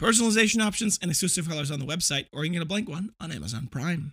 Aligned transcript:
personalization 0.00 0.64
options, 0.64 0.98
and 1.00 1.10
exclusive 1.10 1.48
colors 1.48 1.70
on 1.70 1.78
the 1.78 1.86
website, 1.86 2.26
or 2.32 2.44
you 2.44 2.50
can 2.50 2.54
get 2.54 2.62
a 2.62 2.66
blank 2.66 2.88
one 2.88 3.10
on 3.20 3.32
Amazon 3.32 3.68
Prime. 3.70 4.12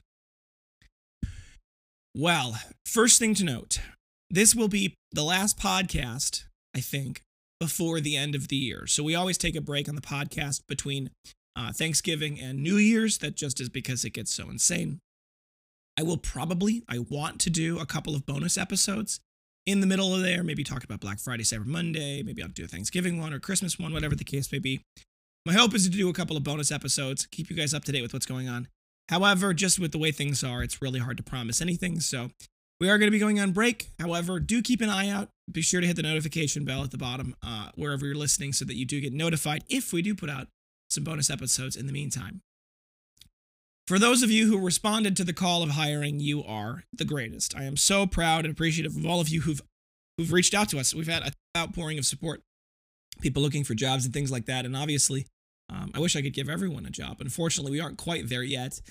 Well, 2.16 2.60
first 2.86 3.20
thing 3.20 3.34
to 3.36 3.46
note 3.46 3.80
this 4.30 4.56
will 4.56 4.68
be 4.68 4.96
the 5.12 5.24
last 5.24 5.58
podcast, 5.58 6.46
I 6.76 6.80
think, 6.80 7.22
before 7.60 8.00
the 8.00 8.18
end 8.18 8.36
of 8.36 8.48
the 8.48 8.56
year. 8.56 8.88
So 8.88 9.04
we 9.04 9.16
always 9.16 9.38
take 9.38 9.56
a 9.56 9.62
break 9.62 9.88
on 9.88 9.96
the 9.96 10.02
podcast 10.02 10.62
between 10.68 11.10
uh, 11.56 11.72
Thanksgiving 11.72 12.40
and 12.40 12.62
New 12.62 12.78
Year's. 12.78 13.18
That 13.20 13.36
just 13.36 13.62
is 13.62 13.70
because 13.70 14.04
it 14.04 14.12
gets 14.12 14.34
so 14.34 14.50
insane. 14.50 15.00
I 15.98 16.04
will 16.04 16.18
probably, 16.18 16.84
I 16.88 17.00
want 17.00 17.40
to 17.42 17.50
do 17.50 17.80
a 17.80 17.86
couple 17.86 18.16
of 18.16 18.26
bonus 18.26 18.58
episodes 18.58 19.20
in 19.66 19.80
the 19.80 19.88
middle 19.88 20.16
of 20.16 20.22
there, 20.22 20.44
maybe 20.44 20.64
talk 20.64 20.84
about 20.84 21.00
Black 21.00 21.20
Friday, 21.20 21.44
Cyber 21.44 21.66
Monday, 21.66 22.24
maybe 22.24 22.42
I'll 22.42 22.50
do 22.50 22.66
a 22.66 22.68
Thanksgiving 22.68 23.20
one 23.20 23.34
or 23.34 23.40
Christmas 23.40 23.78
one, 23.78 23.94
whatever 23.94 24.16
the 24.16 24.24
case 24.24 24.52
may 24.52 24.60
be. 24.60 24.82
My 25.46 25.54
hope 25.54 25.74
is 25.74 25.84
to 25.86 25.90
do 25.90 26.08
a 26.08 26.14
couple 26.14 26.38
of 26.38 26.44
bonus 26.44 26.72
episodes, 26.72 27.26
keep 27.26 27.50
you 27.50 27.56
guys 27.56 27.74
up 27.74 27.84
to 27.86 27.92
date 27.92 28.04
with 28.04 28.14
what's 28.14 28.28
going 28.28 28.48
on. 28.48 28.68
However, 29.10 29.54
just 29.54 29.80
with 29.80 29.92
the 29.92 29.98
way 29.98 30.12
things 30.12 30.44
are, 30.44 30.62
it's 30.62 30.82
really 30.82 31.00
hard 31.00 31.18
to 31.18 31.24
promise 31.24 31.62
anything. 31.62 32.00
So 32.00 32.30
we 32.80 32.90
are 32.90 32.98
going 32.98 33.08
to 33.08 33.12
be 33.12 33.20
going 33.20 33.40
on 33.40 33.52
break. 33.52 33.90
However, 34.00 34.40
do 34.40 34.62
keep 34.62 34.82
an 34.82 34.90
eye 34.90 35.10
out. 35.10 35.30
Be 35.52 35.62
sure 35.62 35.82
to 35.82 35.88
hit 35.88 35.96
the 35.96 36.04
notification 36.04 36.64
bell 36.64 36.84
at 36.84 36.92
the 36.92 36.98
bottom 36.98 37.36
uh, 37.44 37.70
wherever 37.76 38.06
you're 38.06 38.16
listening 38.16 38.54
so 38.54 38.66
that 38.66 38.76
you 38.76 38.86
do 38.86 39.02
get 39.02 39.14
notified 39.14 39.64
if 39.68 39.92
we 39.92 40.02
do 40.02 40.14
put 40.14 40.30
out 40.30 40.48
some 40.90 41.04
bonus 41.04 41.30
episodes 41.30 41.76
in 41.76 41.88
the 41.88 41.94
meantime. 41.94 42.42
For 43.88 43.98
those 43.98 44.24
of 44.24 44.30
you 44.30 44.48
who 44.48 44.64
responded 44.64 45.18
to 45.18 45.24
the 45.24 45.34
call 45.34 45.64
of 45.64 45.72
hiring, 45.72 46.20
you 46.20 46.44
are 46.44 46.84
the 46.94 47.04
greatest. 47.04 47.56
I 47.58 47.64
am 47.64 47.76
so 47.76 48.06
proud 48.06 48.46
and 48.46 48.54
appreciative 48.54 48.96
of 48.96 49.06
all 49.06 49.20
of 49.20 49.30
you 49.30 49.42
who've 49.42 49.62
who've 50.18 50.32
reached 50.32 50.54
out 50.54 50.70
to 50.70 50.80
us. 50.80 50.94
We've 50.94 51.08
had 51.08 51.24
an 51.24 51.34
outpouring 51.58 51.98
of 51.98 52.06
support, 52.06 52.42
people 53.22 53.42
looking 53.42 53.64
for 53.64 53.74
jobs 53.74 54.06
and 54.06 54.14
things 54.14 54.32
like 54.32 54.46
that. 54.46 54.66
And 54.66 54.76
obviously, 54.76 55.26
um, 55.70 55.92
I 55.94 56.00
wish 56.00 56.16
I 56.16 56.22
could 56.22 56.34
give 56.34 56.50
everyone 56.50 56.86
a 56.86 56.90
job. 56.90 57.18
Unfortunately, 57.20 57.72
we 57.72 57.80
aren't 57.80 57.98
quite 57.98 58.30
there 58.30 58.44
yet. 58.44 58.82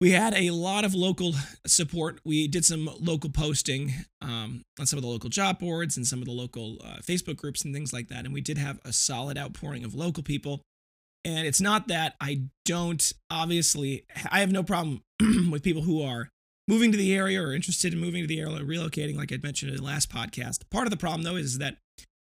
We 0.00 0.12
had 0.12 0.32
a 0.32 0.50
lot 0.50 0.84
of 0.84 0.94
local 0.94 1.34
support. 1.66 2.20
We 2.24 2.48
did 2.48 2.64
some 2.64 2.88
local 2.98 3.28
posting 3.28 3.92
um, 4.22 4.62
on 4.78 4.86
some 4.86 4.96
of 4.96 5.02
the 5.02 5.10
local 5.10 5.28
job 5.28 5.58
boards 5.58 5.98
and 5.98 6.06
some 6.06 6.20
of 6.20 6.24
the 6.24 6.32
local 6.32 6.78
uh, 6.82 7.00
Facebook 7.02 7.36
groups 7.36 7.64
and 7.64 7.74
things 7.74 7.92
like 7.92 8.08
that. 8.08 8.24
And 8.24 8.32
we 8.32 8.40
did 8.40 8.56
have 8.56 8.80
a 8.84 8.94
solid 8.94 9.36
outpouring 9.36 9.84
of 9.84 9.94
local 9.94 10.22
people. 10.22 10.62
And 11.22 11.46
it's 11.46 11.60
not 11.60 11.88
that 11.88 12.14
I 12.18 12.44
don't, 12.64 13.12
obviously, 13.30 14.06
I 14.30 14.40
have 14.40 14.50
no 14.50 14.62
problem 14.62 15.02
with 15.50 15.62
people 15.62 15.82
who 15.82 16.02
are 16.02 16.30
moving 16.66 16.92
to 16.92 16.98
the 16.98 17.12
area 17.14 17.42
or 17.42 17.52
interested 17.52 17.92
in 17.92 17.98
moving 17.98 18.22
to 18.22 18.26
the 18.26 18.40
area, 18.40 18.60
relocating, 18.60 19.16
like 19.16 19.32
I 19.32 19.38
mentioned 19.42 19.72
in 19.72 19.76
the 19.76 19.82
last 19.82 20.10
podcast. 20.10 20.60
Part 20.70 20.86
of 20.86 20.90
the 20.90 20.96
problem, 20.96 21.24
though, 21.24 21.36
is 21.36 21.58
that 21.58 21.76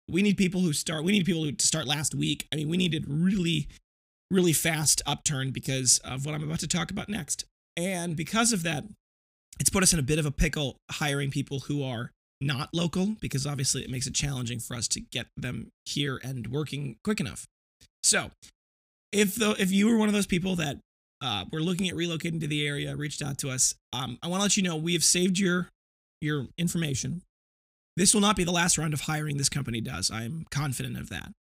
we 0.08 0.22
need 0.22 0.36
people 0.36 0.60
who 0.60 0.72
start, 0.72 1.04
we 1.04 1.12
need 1.12 1.26
people 1.26 1.50
to 1.50 1.66
start 1.66 1.86
last 1.86 2.14
week. 2.14 2.46
I 2.52 2.56
mean, 2.56 2.68
we 2.68 2.76
needed 2.76 3.04
really, 3.06 3.68
really 4.30 4.52
fast 4.52 5.02
upturn 5.06 5.50
because 5.50 5.98
of 5.98 6.24
what 6.24 6.34
I'm 6.34 6.42
about 6.42 6.60
to 6.60 6.68
talk 6.68 6.90
about 6.90 7.08
next. 7.08 7.44
And 7.76 8.16
because 8.16 8.52
of 8.52 8.62
that, 8.64 8.84
it's 9.60 9.70
put 9.70 9.82
us 9.82 9.92
in 9.92 9.98
a 9.98 10.02
bit 10.02 10.18
of 10.18 10.26
a 10.26 10.30
pickle 10.30 10.76
hiring 10.90 11.30
people 11.30 11.60
who 11.60 11.82
are 11.82 12.10
not 12.40 12.68
local 12.72 13.16
because 13.20 13.46
obviously 13.46 13.82
it 13.82 13.90
makes 13.90 14.06
it 14.06 14.14
challenging 14.14 14.60
for 14.60 14.76
us 14.76 14.88
to 14.88 15.00
get 15.00 15.26
them 15.36 15.70
here 15.84 16.20
and 16.22 16.46
working 16.48 16.96
quick 17.02 17.20
enough. 17.20 17.46
So, 18.02 18.30
if 19.12 19.34
though 19.34 19.54
if 19.58 19.72
you 19.72 19.88
were 19.88 19.96
one 19.96 20.08
of 20.08 20.14
those 20.14 20.26
people 20.26 20.56
that 20.56 20.78
uh, 21.20 21.44
were 21.50 21.60
looking 21.60 21.88
at 21.88 21.96
relocating 21.96 22.40
to 22.40 22.46
the 22.46 22.66
area, 22.66 22.94
reached 22.94 23.22
out 23.22 23.38
to 23.38 23.50
us, 23.50 23.74
um, 23.92 24.18
I 24.22 24.28
want 24.28 24.40
to 24.40 24.44
let 24.44 24.56
you 24.56 24.62
know 24.62 24.76
we 24.76 24.92
have 24.92 25.04
saved 25.04 25.38
your 25.38 25.68
your 26.20 26.46
information. 26.56 27.22
This 27.98 28.14
will 28.14 28.20
not 28.20 28.36
be 28.36 28.44
the 28.44 28.52
last 28.52 28.78
round 28.78 28.94
of 28.94 29.02
hiring 29.02 29.38
this 29.38 29.48
company 29.48 29.80
does. 29.80 30.08
I 30.08 30.22
am 30.22 30.46
confident 30.52 30.96
of 30.96 31.08
that. 31.08 31.32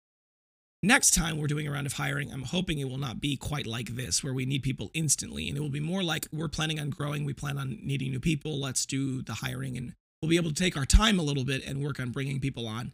Next 0.82 1.14
time 1.14 1.38
we're 1.38 1.46
doing 1.46 1.68
a 1.68 1.72
round 1.72 1.86
of 1.86 1.94
hiring, 1.94 2.34
I'm 2.34 2.42
hoping 2.42 2.80
it 2.80 2.90
will 2.90 2.98
not 2.98 3.22
be 3.22 3.38
quite 3.38 3.68
like 3.68 3.96
this, 3.96 4.24
where 4.24 4.34
we 4.34 4.44
need 4.44 4.64
people 4.64 4.90
instantly. 4.96 5.50
And 5.50 5.56
it 5.56 5.62
will 5.62 5.70
be 5.70 5.80
more 5.80 6.02
like 6.02 6.28
we're 6.34 6.48
planning 6.48 6.80
on 6.80 6.90
growing, 6.90 7.26
we 7.26 7.34
plan 7.34 7.60
on 7.60 7.78
needing 7.84 8.10
new 8.10 8.20
people, 8.20 8.60
let's 8.60 8.88
do 8.88 9.22
the 9.22 9.36
hiring. 9.36 9.78
And 9.78 9.94
we'll 10.20 10.30
be 10.30 10.38
able 10.38 10.50
to 10.50 10.56
take 10.56 10.76
our 10.76 10.86
time 10.86 11.20
a 11.20 11.24
little 11.24 11.46
bit 11.46 11.64
and 11.64 11.84
work 11.84 12.00
on 12.00 12.10
bringing 12.10 12.40
people 12.40 12.68
on 12.68 12.94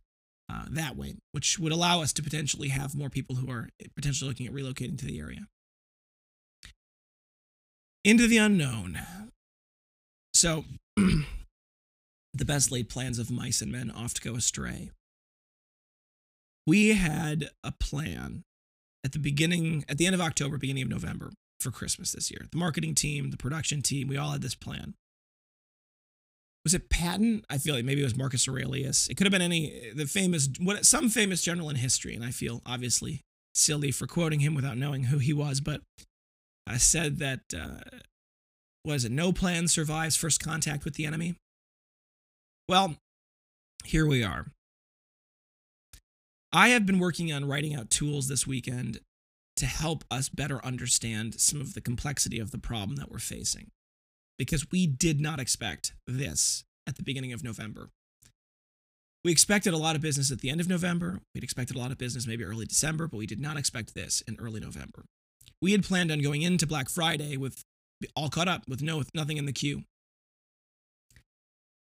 uh, 0.51 0.65
that 0.71 0.97
way, 0.97 1.15
which 1.31 1.57
would 1.57 1.71
allow 1.71 2.01
us 2.01 2.11
to 2.13 2.21
potentially 2.21 2.67
have 2.67 2.95
more 2.95 3.09
people 3.09 3.37
who 3.37 3.49
are 3.49 3.69
potentially 3.95 4.27
looking 4.27 4.45
at 4.45 4.53
relocating 4.53 4.97
to 4.97 5.05
the 5.05 5.21
area. 5.21 5.47
Into 8.03 8.27
the 8.27 8.39
unknown. 8.39 8.99
So, 10.33 10.65
the 12.33 12.45
best 12.45 12.71
laid 12.71 12.89
plans 12.89 13.19
of 13.19 13.29
mice 13.29 13.61
and 13.61 13.71
men 13.71 13.91
oft 13.91 14.23
go 14.23 14.35
astray 14.35 14.89
we 16.65 16.89
had 16.89 17.49
a 17.63 17.71
plan 17.71 18.43
at 19.03 19.11
the 19.11 19.19
beginning, 19.19 19.83
at 19.89 19.97
the 19.97 20.05
end 20.05 20.15
of 20.15 20.21
October, 20.21 20.57
beginning 20.57 20.83
of 20.83 20.89
November 20.89 21.31
for 21.59 21.71
Christmas 21.71 22.13
this 22.13 22.31
year. 22.31 22.45
The 22.51 22.57
marketing 22.57 22.95
team, 22.95 23.31
the 23.31 23.37
production 23.37 23.81
team, 23.81 24.07
we 24.07 24.17
all 24.17 24.31
had 24.31 24.41
this 24.41 24.55
plan. 24.55 24.93
Was 26.63 26.73
it 26.73 26.89
Patton? 26.89 27.43
I 27.49 27.57
feel 27.57 27.75
like 27.75 27.83
maybe 27.83 27.99
it 27.99 28.05
was 28.05 28.15
Marcus 28.15 28.47
Aurelius. 28.47 29.09
It 29.09 29.15
could 29.15 29.25
have 29.25 29.33
been 29.33 29.41
any 29.41 29.91
the 29.93 30.05
famous 30.05 30.47
what 30.59 30.85
some 30.85 31.09
famous 31.09 31.41
general 31.41 31.69
in 31.69 31.75
history, 31.75 32.15
and 32.15 32.23
I 32.23 32.31
feel 32.31 32.61
obviously 32.65 33.19
silly 33.53 33.91
for 33.91 34.07
quoting 34.07 34.39
him 34.39 34.55
without 34.55 34.77
knowing 34.77 35.05
who 35.05 35.17
he 35.17 35.33
was, 35.33 35.59
but 35.59 35.81
I 36.65 36.77
said 36.77 37.19
that 37.19 37.41
uh, 37.53 37.97
was 38.85 39.03
it 39.03 39.11
no 39.11 39.33
plan 39.33 39.67
survives 39.67 40.15
first 40.15 40.41
contact 40.41 40.85
with 40.85 40.93
the 40.93 41.05
enemy. 41.05 41.35
Well, 42.69 42.95
here 43.83 44.05
we 44.05 44.23
are. 44.23 44.47
I 46.51 46.69
have 46.69 46.85
been 46.85 46.99
working 46.99 47.31
on 47.33 47.45
writing 47.45 47.75
out 47.75 47.89
tools 47.89 48.27
this 48.27 48.47
weekend 48.47 48.99
to 49.57 49.65
help 49.65 50.03
us 50.09 50.29
better 50.29 50.63
understand 50.65 51.39
some 51.39 51.59
of 51.59 51.73
the 51.73 51.81
complexity 51.81 52.39
of 52.39 52.51
the 52.51 52.57
problem 52.57 52.95
that 52.97 53.11
we're 53.11 53.19
facing. 53.19 53.71
Because 54.37 54.71
we 54.71 54.87
did 54.87 55.19
not 55.19 55.39
expect 55.39 55.93
this 56.07 56.63
at 56.87 56.95
the 56.95 57.03
beginning 57.03 57.33
of 57.33 57.43
November. 57.43 57.89
We 59.23 59.31
expected 59.31 59.73
a 59.73 59.77
lot 59.77 59.95
of 59.95 60.01
business 60.01 60.31
at 60.31 60.41
the 60.41 60.49
end 60.49 60.59
of 60.59 60.67
November. 60.67 61.19
We'd 61.33 61.43
expected 61.43 61.75
a 61.75 61.79
lot 61.79 61.91
of 61.91 61.97
business 61.97 62.27
maybe 62.27 62.43
early 62.43 62.65
December, 62.65 63.07
but 63.07 63.17
we 63.17 63.25
did 63.25 63.39
not 63.39 63.57
expect 63.57 63.93
this 63.93 64.21
in 64.21 64.37
early 64.39 64.59
November. 64.59 65.05
We 65.61 65.71
had 65.71 65.83
planned 65.83 66.11
on 66.11 66.21
going 66.21 66.41
into 66.41 66.67
Black 66.67 66.89
Friday 66.89 67.37
with 67.37 67.63
all 68.15 68.29
caught 68.29 68.47
up 68.47 68.67
with 68.67 68.81
no 68.81 69.03
nothing 69.13 69.37
in 69.37 69.45
the 69.45 69.53
queue. 69.53 69.83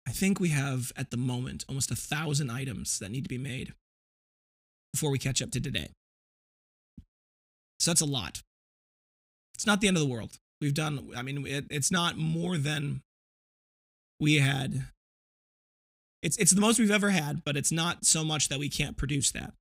I 0.07 0.12
think 0.12 0.40
we 0.40 0.50
have 0.50 0.94
at 0.95 1.12
the 1.12 1.18
moment 1.18 1.66
almost 1.68 1.91
a 1.91 1.95
thousand 1.95 2.50
items 2.50 2.97
that 3.00 3.12
need 3.12 3.25
to 3.25 3.29
be 3.29 3.38
made 3.38 3.73
before 4.94 5.12
we 5.12 5.19
catch 5.19 5.41
up 5.41 5.51
to 5.51 5.59
today. 5.59 5.90
So 7.79 7.91
that's 7.91 8.01
a 8.01 8.06
lot. 8.06 8.41
It's 9.53 9.68
not 9.68 9.81
the 9.81 9.88
end 9.90 9.97
of 9.97 10.01
the 10.01 10.09
world. 10.09 10.38
We've 10.62 10.73
done, 10.73 11.09
I 11.16 11.22
mean, 11.23 11.45
it, 11.45 11.66
it's 11.69 11.91
not 11.91 12.18
more 12.18 12.57
than 12.57 13.01
we 14.19 14.35
had. 14.35 14.85
It's, 16.24 16.38
it's 16.38 16.51
the 16.51 16.62
most 16.62 16.79
we've 16.79 16.89
ever 16.89 17.09
had, 17.09 17.44
but 17.44 17.57
it's 17.57 17.72
not 17.72 18.06
so 18.06 18.24
much 18.24 18.47
that 18.50 18.59
we 18.59 18.69
can't 18.69 18.97
produce 18.97 19.31
that. 19.31 19.53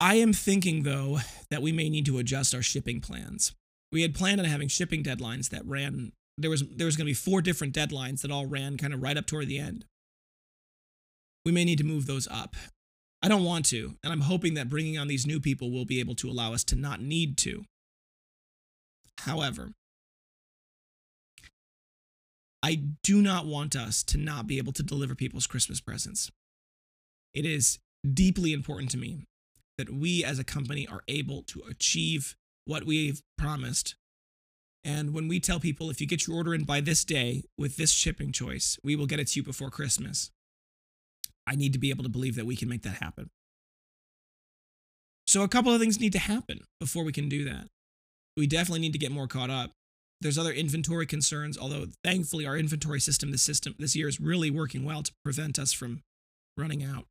I 0.00 0.16
am 0.16 0.32
thinking, 0.32 0.82
though, 0.82 1.20
that 1.48 1.62
we 1.62 1.70
may 1.70 1.88
need 1.88 2.06
to 2.06 2.18
adjust 2.18 2.56
our 2.56 2.62
shipping 2.62 3.00
plans. 3.00 3.54
We 3.92 4.02
had 4.02 4.16
planned 4.16 4.40
on 4.40 4.46
having 4.46 4.66
shipping 4.66 5.04
deadlines 5.04 5.50
that 5.50 5.64
ran, 5.64 6.12
there 6.38 6.50
was, 6.50 6.64
there 6.76 6.86
was 6.86 6.96
going 6.96 7.06
to 7.06 7.10
be 7.10 7.14
four 7.14 7.42
different 7.42 7.74
deadlines 7.74 8.22
that 8.22 8.30
all 8.30 8.46
ran 8.46 8.76
kind 8.76 8.94
of 8.94 9.02
right 9.02 9.16
up 9.16 9.26
toward 9.26 9.48
the 9.48 9.58
end 9.58 9.84
we 11.44 11.52
may 11.52 11.64
need 11.64 11.78
to 11.78 11.84
move 11.84 12.06
those 12.06 12.28
up. 12.30 12.54
I 13.22 13.28
don't 13.28 13.44
want 13.44 13.66
to, 13.66 13.96
and 14.02 14.12
I'm 14.12 14.22
hoping 14.22 14.54
that 14.54 14.68
bringing 14.68 14.98
on 14.98 15.06
these 15.06 15.26
new 15.26 15.40
people 15.40 15.70
will 15.70 15.84
be 15.84 16.00
able 16.00 16.14
to 16.16 16.30
allow 16.30 16.52
us 16.52 16.64
to 16.64 16.76
not 16.76 17.00
need 17.00 17.36
to. 17.38 17.64
However, 19.18 19.72
I 22.62 22.82
do 23.02 23.22
not 23.22 23.46
want 23.46 23.76
us 23.76 24.02
to 24.04 24.18
not 24.18 24.46
be 24.46 24.58
able 24.58 24.72
to 24.72 24.82
deliver 24.82 25.14
people's 25.14 25.46
Christmas 25.46 25.80
presents. 25.80 26.30
It 27.34 27.44
is 27.44 27.78
deeply 28.12 28.52
important 28.52 28.90
to 28.92 28.98
me 28.98 29.24
that 29.78 29.90
we 29.90 30.24
as 30.24 30.38
a 30.38 30.44
company 30.44 30.86
are 30.86 31.02
able 31.08 31.42
to 31.44 31.62
achieve 31.68 32.36
what 32.64 32.84
we've 32.84 33.22
promised. 33.38 33.94
And 34.84 35.14
when 35.14 35.28
we 35.28 35.38
tell 35.38 35.60
people, 35.60 35.90
if 35.90 36.00
you 36.00 36.06
get 36.06 36.26
your 36.26 36.36
order 36.36 36.54
in 36.54 36.64
by 36.64 36.80
this 36.80 37.04
day 37.04 37.44
with 37.56 37.76
this 37.76 37.92
shipping 37.92 38.32
choice, 38.32 38.78
we 38.82 38.96
will 38.96 39.06
get 39.06 39.20
it 39.20 39.28
to 39.28 39.40
you 39.40 39.44
before 39.44 39.70
Christmas. 39.70 40.30
I 41.46 41.54
need 41.54 41.72
to 41.72 41.78
be 41.78 41.90
able 41.90 42.02
to 42.02 42.08
believe 42.08 42.34
that 42.36 42.46
we 42.46 42.56
can 42.56 42.68
make 42.68 42.82
that 42.82 42.96
happen. 42.96 43.30
So 45.26 45.42
a 45.42 45.48
couple 45.48 45.72
of 45.72 45.80
things 45.80 46.00
need 46.00 46.12
to 46.12 46.18
happen 46.18 46.60
before 46.80 47.04
we 47.04 47.12
can 47.12 47.28
do 47.28 47.44
that. 47.44 47.68
We 48.36 48.46
definitely 48.46 48.80
need 48.80 48.92
to 48.92 48.98
get 48.98 49.12
more 49.12 49.28
caught 49.28 49.50
up. 49.50 49.70
There's 50.20 50.38
other 50.38 50.52
inventory 50.52 51.06
concerns, 51.06 51.58
although 51.58 51.86
thankfully 52.04 52.46
our 52.46 52.56
inventory 52.56 53.00
system 53.00 53.30
this 53.30 53.42
system 53.42 53.74
this 53.78 53.96
year 53.96 54.08
is 54.08 54.20
really 54.20 54.50
working 54.50 54.84
well 54.84 55.02
to 55.02 55.12
prevent 55.24 55.58
us 55.58 55.72
from 55.72 56.02
running 56.56 56.82
out. 56.82 57.06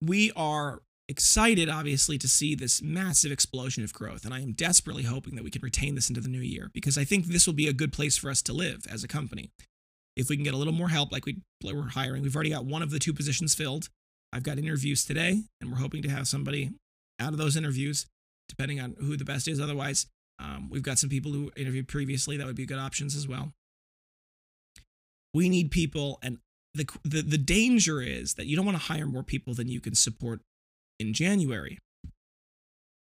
We 0.00 0.32
are 0.36 0.82
excited, 1.08 1.68
obviously, 1.68 2.18
to 2.18 2.28
see 2.28 2.54
this 2.54 2.82
massive 2.82 3.30
explosion 3.30 3.84
of 3.84 3.92
growth. 3.92 4.24
And 4.24 4.32
I 4.32 4.40
am 4.40 4.52
desperately 4.52 5.02
hoping 5.02 5.34
that 5.34 5.44
we 5.44 5.50
can 5.50 5.62
retain 5.62 5.94
this 5.94 6.08
into 6.08 6.20
the 6.20 6.28
new 6.28 6.40
year 6.40 6.70
because 6.72 6.96
I 6.96 7.04
think 7.04 7.26
this 7.26 7.46
will 7.46 7.54
be 7.54 7.68
a 7.68 7.72
good 7.72 7.92
place 7.92 8.16
for 8.16 8.30
us 8.30 8.42
to 8.42 8.52
live 8.52 8.86
as 8.90 9.04
a 9.04 9.08
company. 9.08 9.50
If 10.16 10.28
we 10.28 10.36
can 10.36 10.44
get 10.44 10.54
a 10.54 10.56
little 10.56 10.72
more 10.72 10.88
help, 10.88 11.12
like 11.12 11.26
we, 11.26 11.38
we're 11.62 11.88
hiring, 11.88 12.22
we've 12.22 12.34
already 12.34 12.50
got 12.50 12.64
one 12.64 12.82
of 12.82 12.90
the 12.90 12.98
two 12.98 13.12
positions 13.12 13.54
filled. 13.54 13.88
I've 14.32 14.44
got 14.44 14.58
interviews 14.58 15.04
today, 15.04 15.42
and 15.60 15.70
we're 15.70 15.78
hoping 15.78 16.02
to 16.02 16.08
have 16.08 16.28
somebody 16.28 16.70
out 17.20 17.32
of 17.32 17.38
those 17.38 17.56
interviews, 17.56 18.06
depending 18.48 18.80
on 18.80 18.96
who 18.98 19.16
the 19.16 19.24
best 19.24 19.48
is. 19.48 19.60
Otherwise, 19.60 20.06
um, 20.38 20.68
we've 20.70 20.82
got 20.82 20.98
some 20.98 21.10
people 21.10 21.32
who 21.32 21.50
interviewed 21.56 21.88
previously 21.88 22.36
that 22.36 22.46
would 22.46 22.56
be 22.56 22.66
good 22.66 22.78
options 22.78 23.14
as 23.16 23.28
well. 23.28 23.52
We 25.32 25.48
need 25.48 25.70
people, 25.70 26.18
and 26.22 26.38
the, 26.74 26.86
the, 27.04 27.22
the 27.22 27.38
danger 27.38 28.00
is 28.00 28.34
that 28.34 28.46
you 28.46 28.56
don't 28.56 28.66
want 28.66 28.78
to 28.78 28.84
hire 28.84 29.06
more 29.06 29.22
people 29.22 29.54
than 29.54 29.68
you 29.68 29.80
can 29.80 29.94
support 29.94 30.40
in 30.98 31.12
January. 31.12 31.78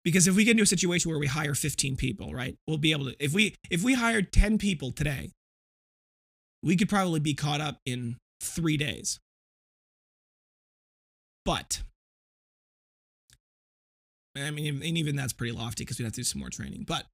Because 0.04 0.28
if 0.28 0.36
we 0.36 0.44
get 0.44 0.52
into 0.52 0.64
a 0.64 0.68
situation 0.68 1.10
where 1.10 1.20
we 1.20 1.28
hire 1.28 1.56
15 1.56 1.96
people, 1.96 2.34
right, 2.34 2.58
we'll 2.68 2.78
be 2.78 2.92
able 2.92 3.06
to 3.06 3.16
if 3.24 3.34
we 3.34 3.56
if 3.70 3.84
we 3.84 3.94
hired 3.94 4.34
10 4.34 4.58
people 4.58 4.92
today, 4.92 5.32
we 6.62 6.76
could 6.76 6.90
probably 6.90 7.22
be 7.22 7.34
caught 7.34 7.62
up 7.62 7.78
in 7.86 8.18
3 8.42 8.76
days. 8.78 9.20
But 11.46 11.84
I 14.36 14.52
mean, 14.52 14.82
and 14.84 14.98
even 14.98 15.16
that's 15.16 15.34
pretty 15.34 15.54
lofty 15.54 15.84
because 15.84 16.00
we'd 16.00 16.06
have 16.06 16.14
to 16.14 16.22
do 16.22 16.26
some 16.26 16.40
more 16.40 16.50
training. 16.50 16.86
But 16.88 17.06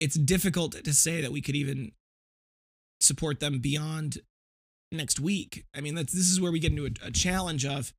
it's 0.00 0.16
difficult 0.16 0.72
to 0.84 0.92
say 0.92 1.20
that 1.20 1.32
we 1.32 1.40
could 1.40 1.56
even 1.56 1.92
support 3.00 3.40
them 3.40 3.60
beyond 3.60 4.18
next 4.90 5.20
week. 5.20 5.64
I 5.74 5.80
mean, 5.80 5.94
that's, 5.94 6.12
this 6.12 6.30
is 6.30 6.40
where 6.40 6.52
we 6.52 6.58
get 6.58 6.72
into 6.72 6.86
a, 6.86 7.06
a 7.06 7.10
challenge 7.10 7.64
of 7.64 7.92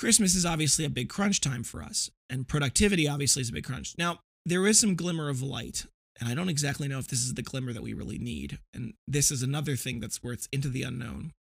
Christmas 0.00 0.34
is 0.34 0.46
obviously 0.46 0.86
a 0.86 0.88
big 0.88 1.10
crunch 1.10 1.42
time 1.42 1.62
for 1.62 1.82
us, 1.82 2.10
and 2.30 2.48
productivity 2.48 3.06
obviously 3.06 3.42
is 3.42 3.50
a 3.50 3.52
big 3.52 3.64
crunch. 3.64 3.94
Now, 3.98 4.20
there 4.46 4.66
is 4.66 4.80
some 4.80 4.94
glimmer 4.94 5.28
of 5.28 5.42
light, 5.42 5.84
and 6.18 6.26
I 6.26 6.32
don't 6.32 6.48
exactly 6.48 6.88
know 6.88 6.98
if 6.98 7.06
this 7.06 7.18
is 7.18 7.34
the 7.34 7.42
glimmer 7.42 7.74
that 7.74 7.82
we 7.82 7.92
really 7.92 8.16
need. 8.16 8.58
And 8.72 8.94
this 9.06 9.30
is 9.30 9.42
another 9.42 9.76
thing 9.76 10.00
that's 10.00 10.18
it's 10.24 10.48
into 10.50 10.70
the 10.70 10.84
unknown. 10.84 11.32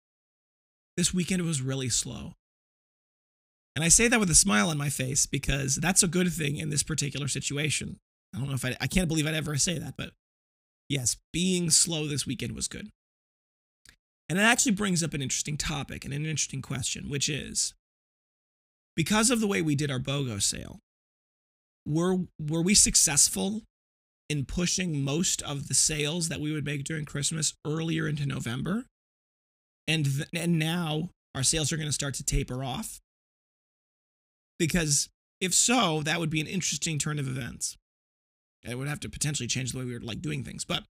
This 0.97 1.13
weekend 1.13 1.43
was 1.43 1.61
really 1.61 1.87
slow. 1.87 2.33
And 3.77 3.85
I 3.85 3.87
say 3.87 4.09
that 4.09 4.19
with 4.19 4.29
a 4.29 4.35
smile 4.35 4.67
on 4.67 4.77
my 4.77 4.89
face 4.89 5.25
because 5.25 5.77
that's 5.77 6.03
a 6.03 6.07
good 6.09 6.33
thing 6.33 6.57
in 6.57 6.69
this 6.69 6.83
particular 6.83 7.29
situation. 7.29 7.95
I 8.35 8.39
don't 8.39 8.49
know 8.49 8.55
if 8.55 8.65
I, 8.65 8.75
I 8.81 8.87
can't 8.87 9.07
believe 9.07 9.25
I'd 9.25 9.35
ever 9.35 9.55
say 9.55 9.79
that, 9.79 9.93
but 9.95 10.11
yes, 10.89 11.15
being 11.31 11.69
slow 11.69 12.07
this 12.07 12.27
weekend 12.27 12.55
was 12.55 12.67
good. 12.67 12.89
And 14.27 14.37
it 14.37 14.41
actually 14.41 14.73
brings 14.73 15.01
up 15.01 15.13
an 15.13 15.21
interesting 15.21 15.55
topic 15.55 16.03
and 16.03 16.13
an 16.13 16.25
interesting 16.25 16.61
question, 16.61 17.09
which 17.09 17.29
is 17.29 17.73
because 18.99 19.31
of 19.31 19.39
the 19.39 19.47
way 19.47 19.61
we 19.61 19.75
did 19.75 19.89
our 19.89 19.97
BOGO 19.97 20.41
sale, 20.41 20.81
were, 21.87 22.17
were 22.37 22.61
we 22.61 22.75
successful 22.75 23.61
in 24.27 24.43
pushing 24.43 25.05
most 25.05 25.41
of 25.41 25.69
the 25.69 25.73
sales 25.73 26.27
that 26.27 26.41
we 26.41 26.51
would 26.51 26.65
make 26.65 26.83
during 26.83 27.05
Christmas 27.05 27.53
earlier 27.65 28.09
into 28.09 28.25
November? 28.25 28.87
And, 29.87 30.03
th- 30.03 30.27
and 30.35 30.59
now 30.59 31.11
our 31.33 31.43
sales 31.43 31.71
are 31.71 31.77
going 31.77 31.87
to 31.87 31.93
start 31.93 32.15
to 32.15 32.25
taper 32.25 32.61
off? 32.61 32.99
Because 34.57 35.07
if 35.39 35.53
so, 35.53 36.01
that 36.01 36.19
would 36.19 36.29
be 36.29 36.41
an 36.41 36.47
interesting 36.47 36.99
turn 36.99 37.19
of 37.19 37.27
events. 37.29 37.77
It 38.63 38.77
would 38.77 38.89
have 38.89 38.99
to 38.99 39.09
potentially 39.09 39.47
change 39.47 39.71
the 39.71 39.79
way 39.79 39.85
we 39.85 39.93
were 39.93 40.01
like 40.01 40.21
doing 40.21 40.43
things. 40.43 40.65
But 40.65 40.83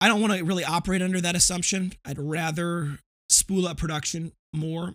I 0.00 0.06
don't 0.06 0.20
want 0.20 0.34
to 0.34 0.44
really 0.44 0.64
operate 0.64 1.02
under 1.02 1.20
that 1.20 1.34
assumption. 1.34 1.94
I'd 2.04 2.20
rather 2.20 3.00
spool 3.28 3.66
up 3.66 3.78
production 3.78 4.30
more. 4.54 4.94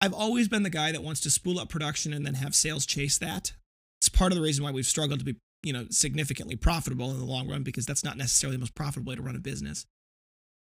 I've 0.00 0.14
always 0.14 0.48
been 0.48 0.62
the 0.62 0.70
guy 0.70 0.92
that 0.92 1.02
wants 1.02 1.20
to 1.22 1.30
spool 1.30 1.58
up 1.58 1.68
production 1.68 2.12
and 2.12 2.24
then 2.24 2.34
have 2.34 2.54
sales 2.54 2.86
chase 2.86 3.18
that. 3.18 3.52
It's 4.00 4.08
part 4.08 4.32
of 4.32 4.36
the 4.36 4.42
reason 4.42 4.64
why 4.64 4.70
we've 4.70 4.86
struggled 4.86 5.18
to 5.18 5.24
be, 5.24 5.36
you 5.62 5.72
know, 5.72 5.86
significantly 5.90 6.56
profitable 6.56 7.10
in 7.10 7.18
the 7.18 7.24
long 7.24 7.48
run 7.48 7.62
because 7.62 7.84
that's 7.84 8.04
not 8.04 8.16
necessarily 8.16 8.56
the 8.56 8.60
most 8.60 8.74
profitable 8.74 9.10
way 9.10 9.16
to 9.16 9.22
run 9.22 9.36
a 9.36 9.40
business. 9.40 9.84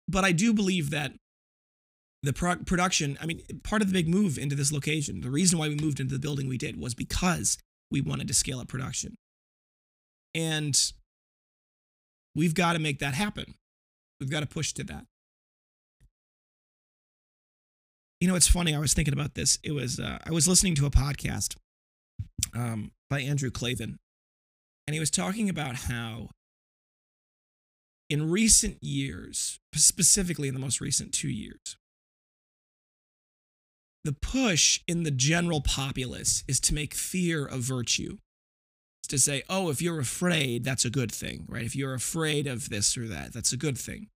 But 0.09 0.25
I 0.25 0.33
do 0.33 0.53
believe 0.53 0.91
that 0.91 1.13
the 2.23 2.33
pro- 2.33 2.57
production, 2.57 3.19
I 3.21 3.27
mean, 3.27 3.43
part 3.65 3.83
of 3.83 3.89
the 3.89 3.93
big 3.93 4.09
move 4.09 4.39
into 4.39 4.55
this 4.55 4.73
location, 4.73 5.21
the 5.21 5.31
reason 5.31 5.59
why 5.59 5.69
we 5.69 5.77
moved 5.77 5.99
into 5.99 6.15
the 6.15 6.21
building 6.21 6.49
we 6.49 6.59
did 6.59 6.79
was 6.81 6.95
because 6.95 7.59
we 7.91 8.01
wanted 8.01 8.29
to 8.29 8.35
scale 8.35 8.61
up 8.61 8.69
production. 8.69 9.17
And 10.35 10.93
we've 12.35 12.55
got 12.55 12.75
to 12.75 12.79
make 12.79 13.01
that 13.01 13.15
happen. 13.15 13.55
We've 14.21 14.31
got 14.31 14.41
to 14.41 14.47
push 14.47 14.73
to 14.75 14.85
that. 14.85 15.07
You 18.25 18.31
know, 18.31 18.37
it's 18.37 18.49
funny. 18.49 18.75
I 18.75 18.79
was 18.79 18.95
thinking 18.95 19.13
about 19.13 19.35
this. 19.35 19.59
It 19.63 19.73
was 19.73 20.01
uh, 20.01 20.17
I 20.27 20.31
was 20.31 20.49
listening 20.49 20.75
to 20.77 20.87
a 20.87 20.91
podcast 20.91 21.57
um, 22.55 22.91
by 23.11 23.21
Andrew 23.21 23.51
Klavan, 23.51 23.99
and 24.87 24.95
he 24.95 24.99
was 24.99 25.11
talking 25.11 25.51
about 25.51 25.77
how 25.77 26.31
in 28.09 28.31
recent 28.31 28.83
years, 28.83 29.61
specifically 29.75 30.49
in 30.49 30.55
the 30.55 30.61
most 30.61 30.81
recent 30.81 31.13
two 31.13 31.29
years, 31.29 31.77
the 34.05 34.15
push 34.15 34.81
in 34.89 35.03
the 35.03 35.11
general 35.11 35.61
populace 35.61 36.45
is 36.49 36.61
to 36.61 36.73
make 36.73 36.95
fear 36.95 37.45
a 37.45 37.59
virtue. 37.59 38.17
It's 39.03 39.09
to 39.09 39.19
say, 39.19 39.43
oh, 39.51 39.69
if 39.69 39.83
you're 39.83 40.01
afraid, 40.01 40.65
that's 40.65 40.87
a 40.87 40.91
good 40.91 41.13
thing, 41.13 41.45
right? 41.47 41.67
If 41.67 41.77
you're 41.77 41.93
afraid 41.93 42.47
of 42.47 42.71
this 42.71 42.97
or 42.97 43.07
that, 43.07 43.35
that's 43.35 43.53
a 43.53 43.59
good 43.59 43.77
thing. 43.77 44.09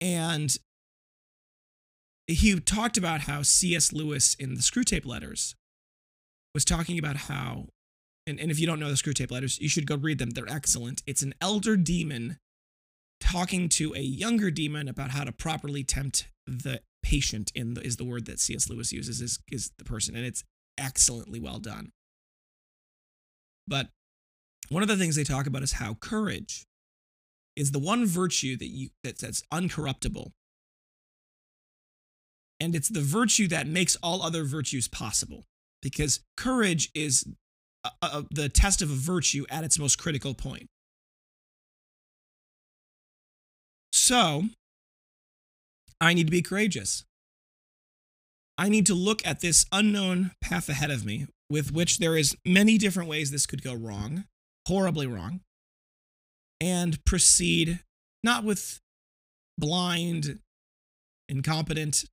And 0.00 0.58
he 2.26 2.58
talked 2.60 2.96
about 2.96 3.22
how 3.22 3.42
C.S. 3.42 3.92
Lewis 3.92 4.34
in 4.34 4.54
the 4.54 4.60
Screwtape 4.60 5.06
Letters 5.06 5.54
was 6.54 6.64
talking 6.64 6.98
about 6.98 7.16
how, 7.16 7.66
and, 8.26 8.40
and 8.40 8.50
if 8.50 8.58
you 8.58 8.66
don't 8.66 8.80
know 8.80 8.88
the 8.88 8.94
Screwtape 8.94 9.30
Letters, 9.30 9.58
you 9.60 9.68
should 9.68 9.86
go 9.86 9.96
read 9.96 10.18
them. 10.18 10.30
They're 10.30 10.48
excellent. 10.48 11.02
It's 11.06 11.22
an 11.22 11.34
elder 11.40 11.76
demon 11.76 12.38
talking 13.20 13.68
to 13.70 13.94
a 13.94 14.00
younger 14.00 14.50
demon 14.50 14.88
about 14.88 15.10
how 15.10 15.24
to 15.24 15.32
properly 15.32 15.84
tempt 15.84 16.28
the 16.46 16.80
patient 17.02 17.52
in 17.54 17.74
the, 17.74 17.82
is 17.82 17.96
the 17.96 18.04
word 18.04 18.26
that 18.26 18.40
C.S. 18.40 18.68
Lewis 18.68 18.92
uses 18.92 19.20
is, 19.20 19.38
is 19.50 19.70
the 19.78 19.84
person, 19.84 20.16
and 20.16 20.24
it's 20.24 20.44
excellently 20.78 21.40
well 21.40 21.58
done. 21.58 21.92
But 23.66 23.88
one 24.68 24.82
of 24.82 24.88
the 24.88 24.96
things 24.96 25.16
they 25.16 25.24
talk 25.24 25.46
about 25.46 25.62
is 25.62 25.72
how 25.72 25.94
courage 25.94 26.66
is 27.56 27.70
the 27.72 27.78
one 27.78 28.06
virtue 28.06 28.56
that 28.56 28.68
you 28.68 28.90
that, 29.02 29.18
that's 29.18 29.42
uncorruptible. 29.52 30.32
And 32.60 32.74
it's 32.74 32.88
the 32.88 33.00
virtue 33.00 33.48
that 33.48 33.66
makes 33.66 33.96
all 34.02 34.22
other 34.22 34.44
virtues 34.44 34.88
possible 34.88 35.44
because 35.82 36.20
courage 36.36 36.90
is 36.94 37.24
a, 37.84 37.90
a, 38.02 38.24
the 38.30 38.48
test 38.48 38.80
of 38.80 38.90
a 38.90 38.94
virtue 38.94 39.44
at 39.50 39.64
its 39.64 39.78
most 39.78 39.96
critical 39.96 40.34
point. 40.34 40.66
So, 43.92 44.44
I 46.00 46.14
need 46.14 46.26
to 46.26 46.30
be 46.30 46.42
courageous. 46.42 47.04
I 48.56 48.68
need 48.68 48.86
to 48.86 48.94
look 48.94 49.26
at 49.26 49.40
this 49.40 49.66
unknown 49.72 50.32
path 50.40 50.68
ahead 50.68 50.90
of 50.90 51.04
me, 51.04 51.26
with 51.50 51.72
which 51.72 51.98
there 51.98 52.16
is 52.16 52.36
many 52.44 52.78
different 52.78 53.08
ways 53.08 53.30
this 53.30 53.46
could 53.46 53.62
go 53.62 53.74
wrong, 53.74 54.24
horribly 54.66 55.06
wrong, 55.06 55.40
and 56.60 57.04
proceed 57.04 57.80
not 58.22 58.44
with 58.44 58.80
blind, 59.58 60.40
incompetent, 61.28 62.04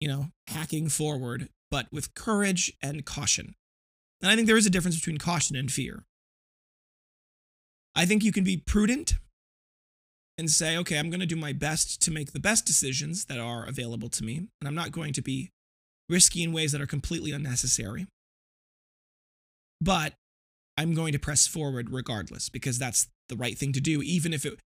you 0.00 0.08
know, 0.08 0.26
hacking 0.48 0.88
forward, 0.88 1.48
but 1.70 1.86
with 1.92 2.14
courage 2.14 2.72
and 2.82 3.04
caution. 3.04 3.54
And 4.22 4.30
I 4.30 4.36
think 4.36 4.46
there 4.46 4.56
is 4.56 4.66
a 4.66 4.70
difference 4.70 4.96
between 4.96 5.18
caution 5.18 5.56
and 5.56 5.70
fear. 5.70 6.04
I 7.94 8.06
think 8.06 8.22
you 8.22 8.32
can 8.32 8.44
be 8.44 8.56
prudent 8.56 9.14
and 10.36 10.50
say, 10.50 10.76
okay, 10.76 10.98
I'm 10.98 11.10
going 11.10 11.20
to 11.20 11.26
do 11.26 11.36
my 11.36 11.52
best 11.52 12.00
to 12.02 12.12
make 12.12 12.32
the 12.32 12.40
best 12.40 12.64
decisions 12.64 13.24
that 13.24 13.38
are 13.38 13.66
available 13.66 14.08
to 14.10 14.24
me, 14.24 14.36
and 14.60 14.68
I'm 14.68 14.74
not 14.74 14.92
going 14.92 15.12
to 15.14 15.22
be 15.22 15.50
risky 16.08 16.42
in 16.42 16.52
ways 16.52 16.72
that 16.72 16.80
are 16.80 16.86
completely 16.86 17.32
unnecessary. 17.32 18.06
But 19.80 20.14
I'm 20.76 20.94
going 20.94 21.12
to 21.12 21.18
press 21.18 21.46
forward 21.46 21.90
regardless 21.90 22.48
because 22.48 22.78
that's 22.78 23.08
the 23.28 23.36
right 23.36 23.58
thing 23.58 23.72
to 23.72 23.80
do, 23.80 24.00
even 24.02 24.32
if 24.32 24.46
it. 24.46 24.60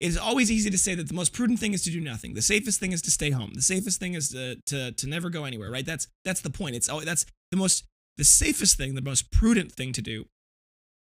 It 0.00 0.08
is 0.08 0.16
always 0.16 0.50
easy 0.50 0.70
to 0.70 0.78
say 0.78 0.94
that 0.94 1.08
the 1.08 1.14
most 1.14 1.34
prudent 1.34 1.60
thing 1.60 1.74
is 1.74 1.82
to 1.82 1.90
do 1.90 2.00
nothing. 2.00 2.32
The 2.32 2.42
safest 2.42 2.80
thing 2.80 2.92
is 2.92 3.02
to 3.02 3.10
stay 3.10 3.30
home. 3.30 3.52
The 3.54 3.62
safest 3.62 4.00
thing 4.00 4.14
is 4.14 4.30
to 4.30 4.56
to, 4.66 4.92
to 4.92 5.06
never 5.06 5.28
go 5.28 5.44
anywhere. 5.44 5.70
Right? 5.70 5.84
That's 5.84 6.08
that's 6.24 6.40
the 6.40 6.50
point. 6.50 6.74
It's 6.74 6.88
oh, 6.88 7.00
that's 7.00 7.26
the 7.50 7.56
most 7.56 7.84
the 8.16 8.24
safest 8.24 8.76
thing, 8.76 8.94
the 8.94 9.02
most 9.02 9.30
prudent 9.30 9.72
thing 9.72 9.92
to 9.92 10.02
do, 10.02 10.26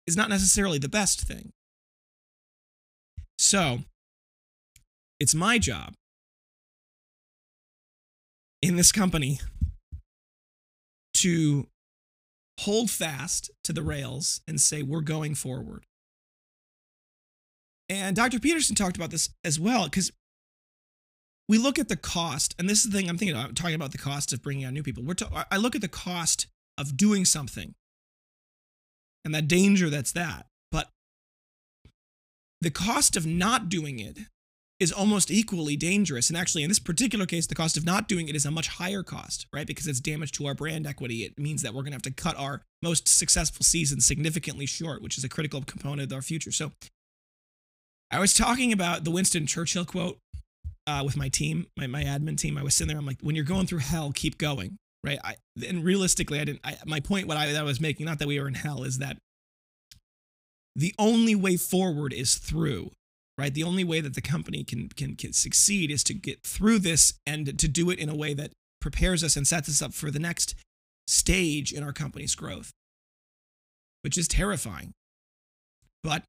is 0.07 0.17
not 0.17 0.29
necessarily 0.29 0.79
the 0.79 0.88
best 0.88 1.23
thing. 1.23 1.53
So, 3.38 3.81
it's 5.19 5.35
my 5.35 5.59
job 5.59 5.95
in 8.62 8.76
this 8.76 8.93
company 8.93 9.41
to 11.14 11.67
hold 12.61 12.91
fast 12.91 13.50
to 13.64 13.73
the 13.73 13.83
rails 13.83 14.41
and 14.49 14.61
say, 14.61 14.83
we're 14.83 15.00
going 15.00 15.35
forward. 15.35 15.85
And 17.88 18.17
Dr. 18.17 18.41
Peterson 18.41 18.75
talked 18.75 18.97
about 18.97 19.11
this 19.11 19.29
as 19.45 19.61
well, 19.61 19.85
because 19.85 20.11
we 21.49 21.59
look 21.59 21.79
at 21.79 21.88
the 21.88 21.97
cost, 21.97 22.55
and 22.59 22.69
this 22.69 22.85
is 22.85 22.91
the 22.91 22.97
thing 22.97 23.09
I'm 23.09 23.19
thinking 23.19 23.37
I'm 23.37 23.55
talking 23.55 23.75
about 23.75 23.93
the 23.93 23.99
cost 23.99 24.33
of 24.33 24.43
bringing 24.43 24.64
on 24.64 24.73
new 24.73 24.83
people. 24.83 25.03
We're 25.03 25.14
I 25.50 25.59
look 25.59 25.75
at 25.75 25.83
the 25.83 25.88
cost 25.88 26.47
of 26.79 26.97
doing 26.97 27.25
something 27.25 27.75
and 29.25 29.35
that 29.35 29.49
danger 29.49 29.91
that's 29.91 30.12
that. 30.12 30.47
But 30.71 30.91
the 32.61 32.71
cost 32.71 33.17
of 33.17 33.26
not 33.26 33.69
doing 33.69 33.99
it 33.99 34.19
is 34.81 34.91
almost 34.91 35.31
equally 35.31 35.76
dangerous. 35.76 36.29
And 36.29 36.37
actually, 36.37 36.62
in 36.62 36.69
this 36.69 36.79
particular 36.79 37.26
case, 37.26 37.47
the 37.47 37.55
cost 37.55 37.76
of 37.76 37.85
not 37.85 38.09
doing 38.09 38.29
it 38.29 38.35
is 38.35 38.45
a 38.45 38.50
much 38.50 38.69
higher 38.69 39.03
cost, 39.03 39.47
right? 39.53 39.67
Because 39.67 39.87
it's 39.87 40.00
damage 40.00 40.33
to 40.33 40.47
our 40.47 40.55
brand 40.55 40.87
equity. 40.87 41.23
It 41.25 41.38
means 41.38 41.62
that 41.62 41.73
we're 41.73 41.83
going 41.83 41.93
to 41.93 41.97
have 41.97 42.03
to 42.03 42.11
cut 42.11 42.37
our 42.37 42.62
most 42.83 43.07
successful 43.07 43.62
season 43.62 44.00
significantly 44.00 44.67
short, 44.67 45.00
which 45.00 45.17
is 45.17 45.25
a 45.25 45.29
critical 45.29 45.62
component 45.62 46.11
of 46.11 46.17
our 46.17 46.23
future. 46.23 46.50
So 46.50 46.73
I 48.11 48.21
was 48.21 48.35
talking 48.35 48.73
about 48.73 49.05
the 49.05 49.11
Winston 49.11 49.47
Churchill 49.47 49.85
quote 49.85 50.19
uh, 50.87 51.03
with 51.05 51.17
my 51.17 51.29
team, 51.29 51.67
my, 51.77 51.87
my 51.87 52.05
admin 52.05 52.37
team. 52.37 52.57
I 52.57 52.63
was 52.63 52.75
sitting 52.75 52.89
there, 52.89 52.99
I'm 52.99 53.07
like, 53.07 53.21
when 53.23 53.35
you're 53.35 53.45
going 53.45 53.67
through 53.67 53.79
hell, 53.79 54.13
keep 54.15 54.39
going, 54.39 54.77
right? 55.03 55.19
I, 55.25 55.37
and 55.67 55.85
realistically, 55.85 56.41
I 56.41 56.45
didn't, 56.45 56.61
I, 56.65 56.77
my 56.87 57.01
point, 57.01 57.27
what 57.27 57.37
I, 57.37 57.55
I 57.55 57.63
was 57.63 57.81
making, 57.81 58.07
not 58.07 58.19
that 58.21 58.29
we 58.29 58.39
were 58.39 58.49
in 58.49 58.55
hell, 58.55 58.85
is 58.85 58.99
that 58.99 59.17
the 60.77 60.95
only 60.99 61.35
way 61.35 61.57
forward 61.57 62.13
is 62.13 62.37
through 62.37 62.91
right 63.39 63.55
the 63.55 63.63
only 63.63 63.85
way 63.85 64.01
that 64.01 64.15
the 64.15 64.21
company 64.21 64.65
can, 64.65 64.89
can 64.89 65.17
can 65.17 65.33
succeed 65.33 65.91
is 65.91 66.05
to 66.05 66.15
get 66.15 66.43
through 66.43 66.79
this 66.79 67.15
and 67.27 67.59
to 67.59 67.69
do 67.69 67.91
it 67.91 67.99
in 67.99 68.09
a 68.09 68.15
way 68.15 68.35
that 68.35 68.53
prepares 68.81 69.25
us 69.25 69.37
and 69.37 69.47
sets 69.47 69.69
us 69.69 69.83
up 69.83 69.95
for 69.95 70.11
the 70.11 70.19
next 70.19 70.55
stage 71.07 71.73
in 71.73 71.83
our 71.83 71.93
company's 71.93 72.35
growth 72.35 72.73
which 74.03 74.19
is 74.19 74.29
terrifying 74.29 74.93
but 76.03 76.25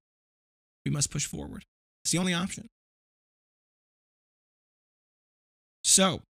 we 0.86 0.92
must 0.92 1.12
push 1.12 1.26
forward 1.26 1.66
it's 2.04 2.12
the 2.12 2.18
only 2.18 2.34
option 2.34 2.68
so 5.84 6.22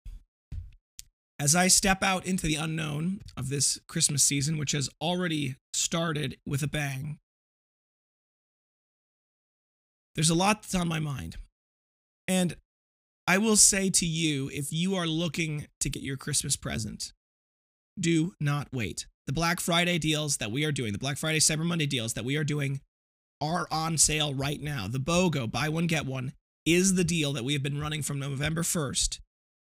as 1.39 1.55
I 1.55 1.69
step 1.69 2.03
out 2.03 2.27
into 2.27 2.47
the 2.47 2.55
unknown 2.55 3.21
of 3.37 3.49
this 3.49 3.79
Christmas 3.89 4.23
season, 4.23 4.57
which 4.57 4.73
has 4.73 4.89
already 5.01 5.57
started 5.73 6.39
with 6.47 6.63
a 6.63 6.69
bang, 6.69 7.19
there's 10.15 10.31
a 10.31 10.35
lot 10.35 10.63
that's 10.63 10.75
on 10.75 10.89
my 10.89 11.01
mind. 11.01 11.37
And 12.29 12.57
I 13.27 13.39
will 13.39 13.57
say 13.57 13.91
to 13.91 14.07
you 14.07 14.51
if 14.53 14.73
you 14.73 14.95
are 14.95 15.07
looking 15.07 15.67
to 15.81 15.91
get 15.91 16.03
your 16.03 16.17
Christmas 16.17 16.57
present, 16.57 17.13
do 17.99 18.35
not 18.41 18.69
wait. 18.73 19.07
The 19.27 19.33
Black 19.33 19.61
Friday 19.61 19.99
deals 19.99 20.37
that 20.37 20.53
we 20.53 20.65
are 20.65 20.73
doing, 20.73 20.93
the 20.93 20.99
Black 20.99 21.17
Friday 21.17 21.41
Cyber 21.41 21.65
Monday 21.65 21.87
deals 21.87 22.15
that 22.15 22.25
we 22.25 22.37
are 22.37 22.45
doing, 22.45 22.81
are 23.45 23.67
on 23.71 23.99
sale 23.99 24.35
right 24.35 24.61
now. 24.61 24.89
The 24.89 24.99
BOGO, 24.99 25.51
buy 25.51 25.69
one, 25.69 25.87
get 25.87 26.07
one, 26.07 26.33
is 26.65 26.95
the 26.95 27.05
deal 27.05 27.33
that 27.35 27.45
we 27.45 27.53
have 27.53 27.63
been 27.63 27.81
running 27.81 28.03
from 28.03 28.19
November 28.19 28.63
1st. 28.63 29.19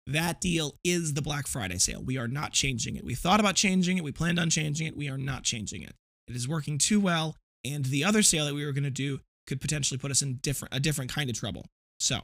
That 0.06 0.40
deal 0.40 0.76
is 0.85 1.14
the 1.14 1.23
Black 1.23 1.47
Friday 1.47 1.78
sale. 1.78 2.02
We 2.02 2.16
are 2.16 2.28
not 2.28 2.52
changing 2.52 2.97
it. 2.97 3.04
We 3.04 3.14
thought 3.14 3.40
about 3.40 3.56
changing 3.56 3.99
it. 3.99 4.04
We 4.04 4.12
planned 4.12 4.38
on 4.38 4.50
changing 4.50 4.87
it. 4.87 4.97
We 4.97 5.09
are 5.09 5.18
not 5.18 5.42
changing 5.42 5.83
it. 5.83 5.95
It 6.28 6.37
is 6.37 6.49
working 6.49 6.78
too 6.78 7.00
well. 7.00 7.37
And 7.64 7.85
the 7.85 8.04
other 8.04 8.23
sale 8.23 8.47
that 8.47 8.54
we 8.54 8.64
were 8.64 8.73
going 8.73 8.85
to 8.85 8.90
do 8.90 9.21
could 9.47 9.61
potentially 9.61 9.99
put 9.99 10.11
us 10.11 10.23
in 10.23 10.37
different 10.37 10.75
a 10.75 10.80
different 10.80 11.12
kind 11.12 11.28
of 11.28 11.37
trouble. 11.37 11.66
So 11.99 12.21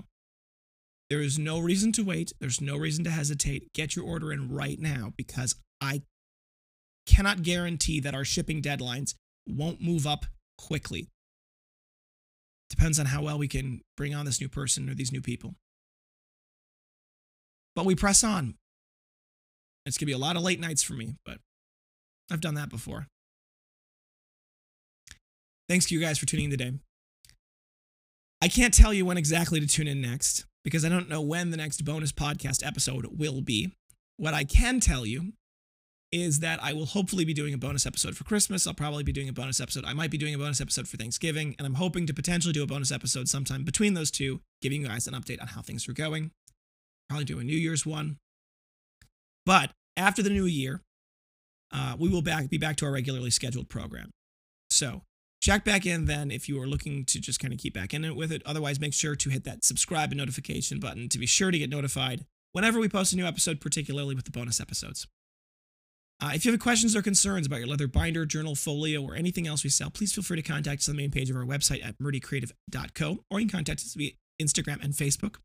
there 1.10 1.20
is 1.20 1.38
no 1.38 1.58
reason 1.58 1.92
to 1.92 2.04
wait. 2.04 2.32
There's 2.40 2.60
no 2.60 2.76
reason 2.76 3.04
to 3.04 3.10
hesitate. 3.10 3.72
Get 3.74 3.96
your 3.96 4.04
order 4.04 4.32
in 4.32 4.50
right 4.50 4.78
now 4.78 5.12
because 5.16 5.56
I 5.80 6.02
cannot 7.06 7.42
guarantee 7.42 8.00
that 8.00 8.14
our 8.14 8.24
shipping 8.24 8.62
deadlines 8.62 9.14
won't 9.48 9.82
move 9.82 10.06
up 10.06 10.26
quickly. 10.56 11.08
Depends 12.72 12.98
on 12.98 13.04
how 13.04 13.22
well 13.22 13.36
we 13.36 13.48
can 13.48 13.82
bring 13.98 14.14
on 14.14 14.24
this 14.24 14.40
new 14.40 14.48
person 14.48 14.88
or 14.88 14.94
these 14.94 15.12
new 15.12 15.20
people. 15.20 15.56
But 17.76 17.84
we 17.84 17.94
press 17.94 18.24
on. 18.24 18.54
It's 19.84 19.98
going 19.98 20.06
to 20.06 20.06
be 20.06 20.12
a 20.12 20.18
lot 20.18 20.36
of 20.36 20.42
late 20.42 20.58
nights 20.58 20.82
for 20.82 20.94
me, 20.94 21.16
but 21.22 21.36
I've 22.30 22.40
done 22.40 22.54
that 22.54 22.70
before. 22.70 23.08
Thanks 25.68 25.84
to 25.86 25.94
you 25.94 26.00
guys 26.00 26.18
for 26.18 26.24
tuning 26.24 26.46
in 26.46 26.50
today. 26.50 26.72
I 28.40 28.48
can't 28.48 28.72
tell 28.72 28.94
you 28.94 29.04
when 29.04 29.18
exactly 29.18 29.60
to 29.60 29.66
tune 29.66 29.86
in 29.86 30.00
next 30.00 30.46
because 30.64 30.82
I 30.82 30.88
don't 30.88 31.10
know 31.10 31.20
when 31.20 31.50
the 31.50 31.58
next 31.58 31.84
bonus 31.84 32.10
podcast 32.10 32.66
episode 32.66 33.18
will 33.18 33.42
be. 33.42 33.70
What 34.16 34.32
I 34.32 34.44
can 34.44 34.80
tell 34.80 35.04
you 35.04 35.34
is 36.12 36.40
that 36.40 36.62
I 36.62 36.72
will 36.72 36.86
hopefully 36.86 37.24
be 37.24 37.34
doing 37.34 37.54
a 37.54 37.58
bonus 37.58 37.86
episode 37.86 38.16
for 38.16 38.24
Christmas. 38.24 38.66
I'll 38.66 38.74
probably 38.74 39.02
be 39.02 39.12
doing 39.12 39.28
a 39.28 39.32
bonus 39.32 39.60
episode. 39.60 39.84
I 39.86 39.94
might 39.94 40.10
be 40.10 40.18
doing 40.18 40.34
a 40.34 40.38
bonus 40.38 40.60
episode 40.60 40.86
for 40.86 40.96
Thanksgiving, 40.96 41.54
and 41.58 41.66
I'm 41.66 41.74
hoping 41.74 42.06
to 42.06 42.14
potentially 42.14 42.52
do 42.52 42.62
a 42.62 42.66
bonus 42.66 42.92
episode 42.92 43.28
sometime 43.28 43.64
between 43.64 43.94
those 43.94 44.10
two, 44.10 44.40
giving 44.60 44.82
you 44.82 44.88
guys 44.88 45.06
an 45.06 45.14
update 45.14 45.40
on 45.40 45.48
how 45.48 45.62
things 45.62 45.88
are 45.88 45.94
going. 45.94 46.30
Probably 47.08 47.24
do 47.24 47.38
a 47.38 47.44
New 47.44 47.56
Year's 47.56 47.86
one. 47.86 48.18
But 49.46 49.72
after 49.96 50.22
the 50.22 50.30
new 50.30 50.44
year, 50.44 50.82
uh, 51.72 51.96
we 51.98 52.08
will 52.08 52.22
back, 52.22 52.50
be 52.50 52.58
back 52.58 52.76
to 52.76 52.84
our 52.84 52.92
regularly 52.92 53.30
scheduled 53.30 53.68
program. 53.68 54.10
So 54.70 55.02
Check 55.42 55.64
back 55.64 55.84
in 55.84 56.04
then 56.04 56.30
if 56.30 56.48
you 56.48 56.62
are 56.62 56.68
looking 56.68 57.04
to 57.06 57.20
just 57.20 57.40
kind 57.40 57.52
of 57.52 57.58
keep 57.58 57.74
back 57.74 57.92
in 57.92 58.04
it 58.04 58.14
with 58.14 58.30
it. 58.30 58.42
Otherwise, 58.46 58.78
make 58.78 58.94
sure 58.94 59.16
to 59.16 59.28
hit 59.28 59.42
that 59.42 59.64
subscribe 59.64 60.12
and 60.12 60.18
notification 60.18 60.78
button 60.78 61.08
to 61.08 61.18
be 61.18 61.26
sure 61.26 61.50
to 61.50 61.58
get 61.58 61.68
notified 61.68 62.24
whenever 62.52 62.78
we 62.78 62.88
post 62.88 63.12
a 63.12 63.16
new 63.16 63.26
episode, 63.26 63.60
particularly 63.60 64.14
with 64.14 64.24
the 64.24 64.30
bonus 64.30 64.60
episodes. 64.60 65.08
Uh, 66.22 66.30
if 66.34 66.44
you 66.44 66.52
have 66.52 66.60
questions 66.60 66.94
or 66.94 67.02
concerns 67.02 67.48
about 67.48 67.58
your 67.58 67.66
leather 67.66 67.88
binder, 67.88 68.24
journal, 68.24 68.54
folio, 68.54 69.02
or 69.02 69.16
anything 69.16 69.48
else 69.48 69.64
we 69.64 69.70
sell, 69.70 69.90
please 69.90 70.12
feel 70.14 70.22
free 70.22 70.40
to 70.40 70.42
contact 70.42 70.80
us 70.80 70.88
on 70.88 70.94
the 70.94 71.02
main 71.02 71.10
page 71.10 71.28
of 71.28 71.36
our 71.36 71.42
website 71.42 71.84
at 71.84 71.98
murdycreative.co, 71.98 73.24
or 73.28 73.40
you 73.40 73.46
can 73.46 73.58
contact 73.58 73.80
us 73.80 73.94
via 73.94 74.12
Instagram 74.40 74.80
and 74.84 74.92
Facebook. 74.94 75.38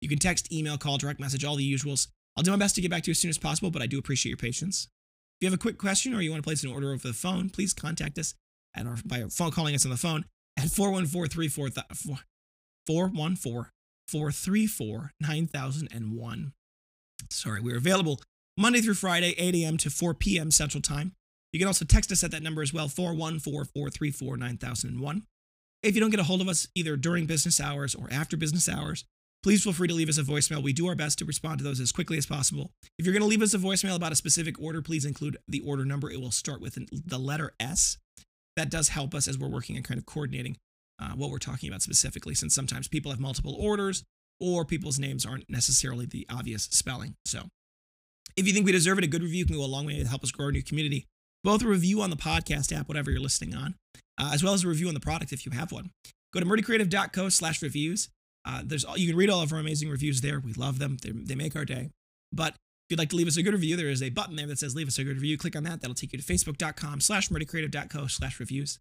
You 0.00 0.08
can 0.08 0.18
text, 0.18 0.52
email, 0.52 0.76
call, 0.76 0.98
direct 0.98 1.20
message, 1.20 1.44
all 1.44 1.54
the 1.54 1.72
usuals. 1.72 2.08
I'll 2.36 2.42
do 2.42 2.50
my 2.50 2.56
best 2.56 2.74
to 2.74 2.80
get 2.80 2.90
back 2.90 3.04
to 3.04 3.10
you 3.10 3.12
as 3.12 3.20
soon 3.20 3.28
as 3.28 3.38
possible, 3.38 3.70
but 3.70 3.80
I 3.80 3.86
do 3.86 3.96
appreciate 3.96 4.30
your 4.30 4.36
patience. 4.36 4.88
If 5.38 5.44
you 5.44 5.46
have 5.46 5.54
a 5.54 5.62
quick 5.62 5.78
question 5.78 6.12
or 6.14 6.20
you 6.20 6.32
want 6.32 6.42
to 6.42 6.46
place 6.46 6.64
an 6.64 6.72
order 6.72 6.92
over 6.92 7.06
the 7.06 7.14
phone, 7.14 7.48
please 7.48 7.72
contact 7.72 8.18
us 8.18 8.34
at 8.76 8.88
our, 8.88 8.96
by 9.06 9.22
phone 9.30 9.52
calling 9.52 9.76
us 9.76 9.84
on 9.84 9.92
the 9.92 9.96
phone 9.96 10.24
at 10.56 10.68
414 10.68 11.48
434 14.08 15.12
9001. 15.20 16.52
Sorry, 17.30 17.60
we're 17.60 17.76
available 17.76 18.20
Monday 18.56 18.80
through 18.80 18.94
Friday, 18.94 19.34
8 19.36 19.54
a.m. 19.56 19.76
to 19.78 19.90
4 19.90 20.14
p.m. 20.14 20.50
Central 20.50 20.80
Time. 20.80 21.12
You 21.52 21.58
can 21.58 21.66
also 21.66 21.84
text 21.84 22.12
us 22.12 22.22
at 22.22 22.30
that 22.30 22.42
number 22.42 22.62
as 22.62 22.72
well, 22.72 22.88
414 22.88 23.40
434 23.40 24.36
9001. 24.36 25.22
If 25.82 25.94
you 25.94 26.00
don't 26.00 26.10
get 26.10 26.20
a 26.20 26.24
hold 26.24 26.40
of 26.40 26.48
us 26.48 26.68
either 26.74 26.96
during 26.96 27.26
business 27.26 27.60
hours 27.60 27.94
or 27.94 28.08
after 28.10 28.36
business 28.36 28.68
hours, 28.68 29.04
please 29.42 29.62
feel 29.62 29.72
free 29.72 29.88
to 29.88 29.94
leave 29.94 30.08
us 30.08 30.18
a 30.18 30.22
voicemail. 30.22 30.62
We 30.62 30.72
do 30.72 30.88
our 30.88 30.94
best 30.94 31.18
to 31.18 31.24
respond 31.24 31.58
to 31.58 31.64
those 31.64 31.80
as 31.80 31.92
quickly 31.92 32.16
as 32.16 32.26
possible. 32.26 32.70
If 32.98 33.04
you're 33.04 33.12
going 33.12 33.22
to 33.22 33.28
leave 33.28 33.42
us 33.42 33.54
a 33.54 33.58
voicemail 33.58 33.96
about 33.96 34.12
a 34.12 34.16
specific 34.16 34.60
order, 34.60 34.80
please 34.82 35.04
include 35.04 35.36
the 35.46 35.60
order 35.60 35.84
number. 35.84 36.10
It 36.10 36.20
will 36.20 36.30
start 36.30 36.60
with 36.60 36.78
the 36.90 37.18
letter 37.18 37.52
S 37.60 37.98
that 38.56 38.70
does 38.70 38.88
help 38.88 39.14
us 39.14 39.28
as 39.28 39.36
we're 39.36 39.48
working 39.48 39.76
on 39.76 39.82
kind 39.82 39.98
of 39.98 40.06
coordinating 40.06 40.56
uh, 41.00 41.10
what 41.10 41.30
we're 41.30 41.38
talking 41.38 41.68
about 41.68 41.82
specifically, 41.82 42.34
since 42.34 42.54
sometimes 42.54 42.88
people 42.88 43.10
have 43.10 43.20
multiple 43.20 43.56
orders 43.58 44.04
or 44.40 44.64
people's 44.64 44.98
names 44.98 45.26
aren't 45.26 45.50
necessarily 45.50 46.06
the 46.06 46.26
obvious 46.30 46.64
spelling. 46.64 47.14
So 47.24 47.48
if 48.36 48.46
you 48.46 48.52
think 48.52 48.66
we 48.66 48.72
deserve 48.72 48.98
it, 48.98 49.04
a 49.04 49.08
good 49.08 49.22
review 49.22 49.46
can 49.46 49.56
go 49.56 49.64
a 49.64 49.66
long 49.66 49.86
way 49.86 49.98
to 49.98 50.08
help 50.08 50.22
us 50.22 50.30
grow 50.30 50.46
our 50.46 50.52
new 50.52 50.62
community. 50.62 51.06
Both 51.42 51.62
a 51.62 51.68
review 51.68 52.00
on 52.00 52.10
the 52.10 52.16
podcast 52.16 52.76
app, 52.76 52.88
whatever 52.88 53.10
you're 53.10 53.20
listening 53.20 53.54
on, 53.54 53.74
uh, 54.18 54.30
as 54.32 54.42
well 54.42 54.54
as 54.54 54.64
a 54.64 54.68
review 54.68 54.88
on 54.88 54.94
the 54.94 55.00
product 55.00 55.32
if 55.32 55.44
you 55.44 55.52
have 55.52 55.72
one. 55.72 55.90
Go 56.32 56.40
to 56.40 56.46
murdycreative.co 56.46 57.28
slash 57.28 57.62
reviews. 57.62 58.08
Uh, 58.46 58.62
there's 58.64 58.84
you 58.96 59.06
can 59.08 59.16
read 59.16 59.30
all 59.30 59.42
of 59.42 59.52
our 59.52 59.58
amazing 59.58 59.88
reviews 59.88 60.20
there. 60.20 60.40
We 60.40 60.52
love 60.54 60.78
them. 60.78 60.96
They, 61.02 61.10
they 61.10 61.34
make 61.34 61.54
our 61.54 61.64
day. 61.64 61.90
But 62.32 62.54
if 62.54 62.90
you'd 62.90 62.98
like 62.98 63.10
to 63.10 63.16
leave 63.16 63.28
us 63.28 63.36
a 63.36 63.42
good 63.42 63.54
review, 63.54 63.76
there 63.76 63.88
is 63.88 64.02
a 64.02 64.10
button 64.10 64.36
there 64.36 64.46
that 64.46 64.58
says 64.58 64.74
leave 64.74 64.88
us 64.88 64.98
a 64.98 65.04
good 65.04 65.16
review. 65.16 65.38
Click 65.38 65.56
on 65.56 65.62
that. 65.64 65.80
That'll 65.80 65.94
take 65.94 66.12
you 66.12 66.18
to 66.18 66.24
facebook.com 66.24 67.00
slash 67.00 67.28
murdycreative.co 67.28 68.06
slash 68.08 68.40
reviews. 68.40 68.78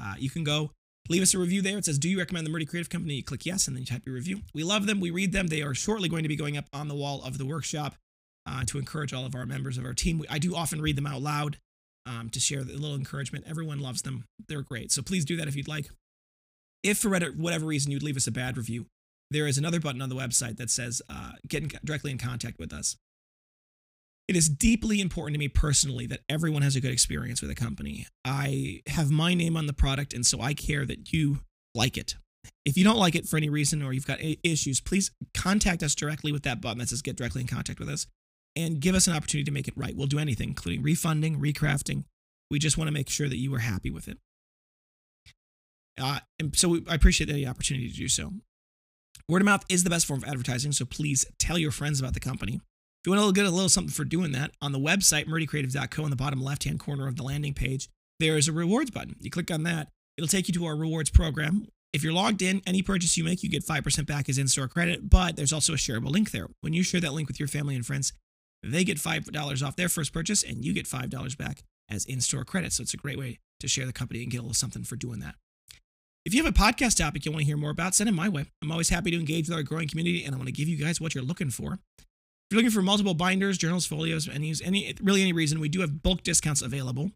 Uh, 0.00 0.14
you 0.18 0.30
can 0.30 0.44
go 0.44 0.70
leave 1.08 1.22
us 1.22 1.34
a 1.34 1.38
review 1.38 1.62
there. 1.62 1.78
It 1.78 1.84
says, 1.84 1.98
do 1.98 2.08
you 2.08 2.18
recommend 2.18 2.46
the 2.46 2.50
Murdy 2.50 2.66
Creative 2.66 2.90
Company? 2.90 3.14
You 3.14 3.24
click 3.24 3.46
yes, 3.46 3.66
and 3.66 3.76
then 3.76 3.82
you 3.82 3.86
type 3.86 4.02
your 4.06 4.14
review. 4.14 4.40
We 4.54 4.64
love 4.64 4.86
them. 4.86 5.00
We 5.00 5.10
read 5.10 5.32
them. 5.32 5.48
They 5.48 5.62
are 5.62 5.74
shortly 5.74 6.08
going 6.08 6.22
to 6.22 6.28
be 6.28 6.36
going 6.36 6.56
up 6.56 6.66
on 6.72 6.88
the 6.88 6.94
wall 6.94 7.22
of 7.24 7.38
the 7.38 7.46
workshop 7.46 7.96
uh, 8.46 8.64
to 8.66 8.78
encourage 8.78 9.12
all 9.12 9.24
of 9.24 9.34
our 9.34 9.46
members 9.46 9.78
of 9.78 9.84
our 9.84 9.94
team. 9.94 10.24
I 10.30 10.38
do 10.38 10.54
often 10.54 10.80
read 10.80 10.96
them 10.96 11.06
out 11.06 11.22
loud 11.22 11.58
um, 12.06 12.30
to 12.30 12.40
share 12.40 12.60
a 12.60 12.64
little 12.64 12.94
encouragement. 12.94 13.44
Everyone 13.48 13.80
loves 13.80 14.02
them. 14.02 14.24
They're 14.48 14.62
great. 14.62 14.90
So 14.92 15.02
please 15.02 15.24
do 15.24 15.36
that 15.36 15.48
if 15.48 15.56
you'd 15.56 15.68
like. 15.68 15.90
If 16.82 16.98
for 16.98 17.10
whatever 17.10 17.66
reason 17.66 17.92
you'd 17.92 18.02
leave 18.02 18.16
us 18.16 18.26
a 18.26 18.32
bad 18.32 18.56
review, 18.56 18.86
there 19.30 19.46
is 19.46 19.56
another 19.56 19.80
button 19.80 20.02
on 20.02 20.08
the 20.08 20.16
website 20.16 20.56
that 20.56 20.70
says 20.70 21.00
uh, 21.08 21.32
get 21.48 21.62
in, 21.62 21.70
directly 21.84 22.10
in 22.10 22.18
contact 22.18 22.58
with 22.58 22.72
us. 22.72 22.96
It 24.28 24.36
is 24.36 24.48
deeply 24.48 25.00
important 25.00 25.34
to 25.34 25.38
me 25.38 25.48
personally 25.48 26.06
that 26.06 26.20
everyone 26.28 26.62
has 26.62 26.76
a 26.76 26.80
good 26.80 26.92
experience 26.92 27.42
with 27.42 27.50
a 27.50 27.54
company. 27.54 28.06
I 28.24 28.82
have 28.86 29.10
my 29.10 29.34
name 29.34 29.56
on 29.56 29.66
the 29.66 29.72
product, 29.72 30.12
and 30.12 30.24
so 30.24 30.40
I 30.40 30.54
care 30.54 30.86
that 30.86 31.12
you 31.12 31.40
like 31.74 31.96
it. 31.96 32.16
If 32.64 32.76
you 32.76 32.84
don't 32.84 32.98
like 32.98 33.14
it 33.14 33.26
for 33.26 33.36
any 33.36 33.48
reason 33.48 33.82
or 33.82 33.92
you've 33.92 34.06
got 34.06 34.20
issues, 34.42 34.80
please 34.80 35.10
contact 35.34 35.82
us 35.82 35.94
directly 35.94 36.32
with 36.32 36.42
that 36.44 36.60
button 36.60 36.78
that 36.78 36.88
says 36.88 37.02
get 37.02 37.16
directly 37.16 37.40
in 37.40 37.46
contact 37.46 37.78
with 37.78 37.88
us. 37.88 38.06
And 38.56 38.80
give 38.80 38.94
us 38.94 39.06
an 39.06 39.14
opportunity 39.14 39.44
to 39.44 39.50
make 39.50 39.68
it 39.68 39.74
right. 39.76 39.96
We'll 39.96 40.06
do 40.06 40.18
anything, 40.18 40.48
including 40.48 40.82
refunding, 40.82 41.40
recrafting. 41.40 42.04
We 42.50 42.58
just 42.58 42.76
want 42.76 42.88
to 42.88 42.92
make 42.92 43.08
sure 43.08 43.28
that 43.28 43.38
you 43.38 43.54
are 43.54 43.60
happy 43.60 43.90
with 43.90 44.08
it. 44.08 44.18
Uh, 46.00 46.20
and 46.38 46.56
so 46.56 46.68
we, 46.68 46.84
I 46.88 46.94
appreciate 46.94 47.32
the 47.32 47.46
opportunity 47.46 47.88
to 47.88 47.96
do 47.96 48.08
so. 48.08 48.32
Word 49.28 49.42
of 49.42 49.46
mouth 49.46 49.64
is 49.68 49.84
the 49.84 49.90
best 49.90 50.06
form 50.06 50.22
of 50.22 50.28
advertising, 50.28 50.72
so 50.72 50.84
please 50.84 51.24
tell 51.38 51.58
your 51.58 51.70
friends 51.70 52.00
about 52.00 52.14
the 52.14 52.20
company. 52.20 52.54
If 52.54 53.06
you 53.06 53.12
want 53.12 53.34
to 53.34 53.40
get 53.40 53.48
a 53.48 53.54
little 53.54 53.68
something 53.68 53.92
for 53.92 54.04
doing 54.04 54.32
that, 54.32 54.52
on 54.60 54.72
the 54.72 54.78
website, 54.78 55.26
murdycreative.co, 55.26 56.04
in 56.04 56.10
the 56.10 56.16
bottom 56.16 56.42
left 56.42 56.64
hand 56.64 56.80
corner 56.80 57.08
of 57.08 57.16
the 57.16 57.22
landing 57.22 57.54
page, 57.54 57.88
there 58.20 58.36
is 58.36 58.48
a 58.48 58.52
rewards 58.52 58.90
button. 58.90 59.16
You 59.20 59.30
click 59.30 59.50
on 59.50 59.64
that, 59.64 59.88
it'll 60.16 60.28
take 60.28 60.48
you 60.48 60.54
to 60.54 60.66
our 60.66 60.76
rewards 60.76 61.10
program. 61.10 61.66
If 61.92 62.02
you're 62.02 62.12
logged 62.12 62.40
in, 62.40 62.62
any 62.66 62.80
purchase 62.80 63.16
you 63.16 63.24
make, 63.24 63.42
you 63.42 63.50
get 63.50 63.66
5% 63.66 64.06
back 64.06 64.28
as 64.28 64.38
in 64.38 64.48
store 64.48 64.68
credit, 64.68 65.10
but 65.10 65.36
there's 65.36 65.52
also 65.52 65.74
a 65.74 65.76
shareable 65.76 66.10
link 66.10 66.30
there. 66.30 66.48
When 66.60 66.72
you 66.72 66.82
share 66.82 67.00
that 67.00 67.12
link 67.12 67.28
with 67.28 67.38
your 67.38 67.48
family 67.48 67.74
and 67.74 67.84
friends, 67.84 68.12
they 68.62 68.84
get 68.84 68.98
$5 68.98 69.66
off 69.66 69.76
their 69.76 69.88
first 69.88 70.12
purchase 70.12 70.42
and 70.42 70.64
you 70.64 70.72
get 70.72 70.86
$5 70.86 71.36
back 71.36 71.62
as 71.90 72.04
in 72.04 72.20
store 72.20 72.44
credit. 72.44 72.72
So 72.72 72.82
it's 72.82 72.94
a 72.94 72.98
great 72.98 73.18
way 73.18 73.38
to 73.60 73.68
share 73.68 73.86
the 73.86 73.92
company 73.92 74.22
and 74.22 74.30
get 74.30 74.38
a 74.38 74.42
little 74.42 74.54
something 74.54 74.84
for 74.84 74.96
doing 74.96 75.20
that. 75.20 75.34
If 76.24 76.34
you 76.34 76.44
have 76.44 76.54
a 76.54 76.56
podcast 76.56 76.98
topic 76.98 77.24
you 77.24 77.32
want 77.32 77.40
to 77.40 77.46
hear 77.46 77.56
more 77.56 77.70
about, 77.70 77.94
send 77.94 78.08
it 78.08 78.12
my 78.12 78.28
way. 78.28 78.46
I'm 78.62 78.70
always 78.70 78.88
happy 78.88 79.10
to 79.10 79.18
engage 79.18 79.48
with 79.48 79.56
our 79.56 79.64
growing 79.64 79.88
community 79.88 80.24
and 80.24 80.34
I 80.34 80.38
want 80.38 80.46
to 80.46 80.52
give 80.52 80.68
you 80.68 80.76
guys 80.76 81.00
what 81.00 81.14
you're 81.14 81.24
looking 81.24 81.50
for. 81.50 81.74
If 82.02 82.54
you're 82.54 82.58
looking 82.58 82.70
for 82.70 82.82
multiple 82.82 83.14
binders, 83.14 83.58
journals, 83.58 83.86
folios, 83.86 84.28
any, 84.28 84.54
any 84.62 84.94
really 85.02 85.22
any 85.22 85.32
reason, 85.32 85.58
we 85.58 85.68
do 85.68 85.80
have 85.80 86.02
bulk 86.02 86.22
discounts 86.22 86.62
available. 86.62 87.10